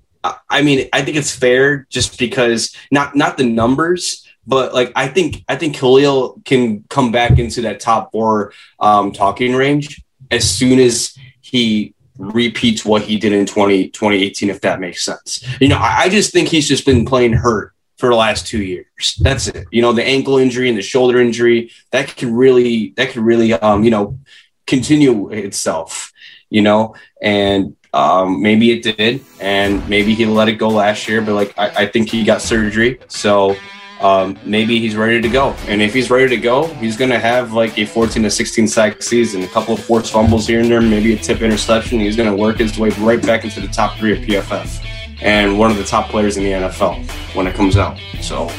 [0.50, 5.10] I mean, I think it's fair just because not not the numbers but like I
[5.10, 10.50] think I think Khalil can come back into that top four um, talking range as
[10.50, 15.46] soon as he repeats what he did in 20, 2018, if that makes sense.
[15.62, 18.64] You know, I, I just think he's just been playing hurt for the last two
[18.64, 19.18] years.
[19.20, 19.68] That's it.
[19.72, 23.54] You know, the ankle injury and the shoulder injury that can really that can really
[23.54, 24.18] um, you know,
[24.66, 26.12] continue itself,
[26.50, 31.22] you know, and um, maybe it did, and maybe he let it go last year,
[31.22, 33.00] but like I, I think he got surgery.
[33.08, 33.56] So
[34.02, 35.52] um, maybe he's ready to go.
[35.68, 38.68] And if he's ready to go, he's going to have like a 14 to 16
[38.68, 42.00] sack season, a couple of forced fumbles here and there, maybe a tip interception.
[42.00, 44.86] He's going to work his way right back into the top three of PFF
[45.22, 47.06] and one of the top players in the NFL
[47.36, 47.98] when it comes out.
[48.22, 48.50] So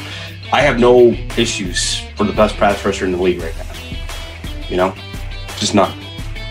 [0.51, 3.65] I have no issues for the best pass rusher in the league right now.
[4.67, 4.95] You know,
[5.57, 5.98] just none.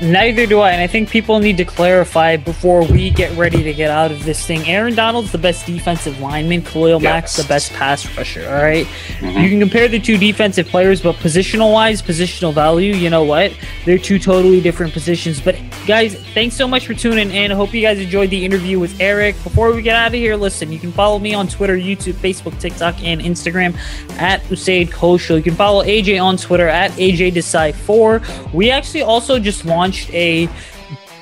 [0.00, 3.74] Neither do I, and I think people need to clarify before we get ready to
[3.74, 4.64] get out of this thing.
[4.68, 6.62] Aaron Donald's the best defensive lineman.
[6.62, 7.02] Khalil yes.
[7.02, 8.48] Mack's the best pass rusher.
[8.48, 8.86] All right?
[8.86, 9.40] mm-hmm.
[9.40, 13.52] you can compare the two defensive players, but positional wise, positional value, you know what?
[13.84, 15.40] They're two totally different positions.
[15.40, 17.50] But guys, thanks so much for tuning in.
[17.50, 19.34] I hope you guys enjoyed the interview with Eric.
[19.42, 22.58] Before we get out of here, listen, you can follow me on Twitter, YouTube, Facebook,
[22.60, 23.76] TikTok, and Instagram
[24.20, 25.38] at Usayd Koshul.
[25.38, 28.52] You can follow AJ on Twitter at AJ Desai4.
[28.54, 30.46] We actually also just launched launched a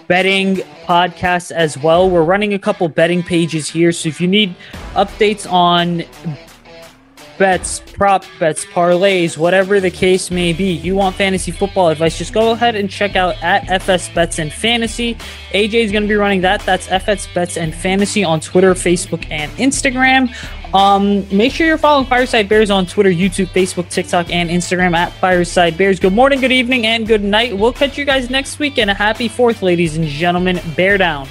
[0.09, 0.57] betting
[0.87, 2.11] podcast as well.
[2.11, 3.93] We're running a couple betting pages here.
[3.93, 4.57] So if you need
[4.95, 6.03] updates on
[7.39, 12.33] bets, prop bets, parlays, whatever the case may be, you want fantasy football advice, just
[12.33, 15.15] go ahead and check out at FS Bets and Fantasy.
[15.53, 16.61] AJ is going to be running that.
[16.63, 20.35] That's FS Bets and Fantasy on Twitter, Facebook, and Instagram.
[20.75, 25.13] Um, make sure you're following Fireside Bears on Twitter, YouTube, Facebook, TikTok, and Instagram at
[25.13, 26.01] Fireside Bears.
[26.01, 27.57] Good morning, good evening, and good night.
[27.57, 30.61] We'll catch you guys next week, and a happy fourth, ladies and gentlemen.
[30.77, 31.29] Bear down.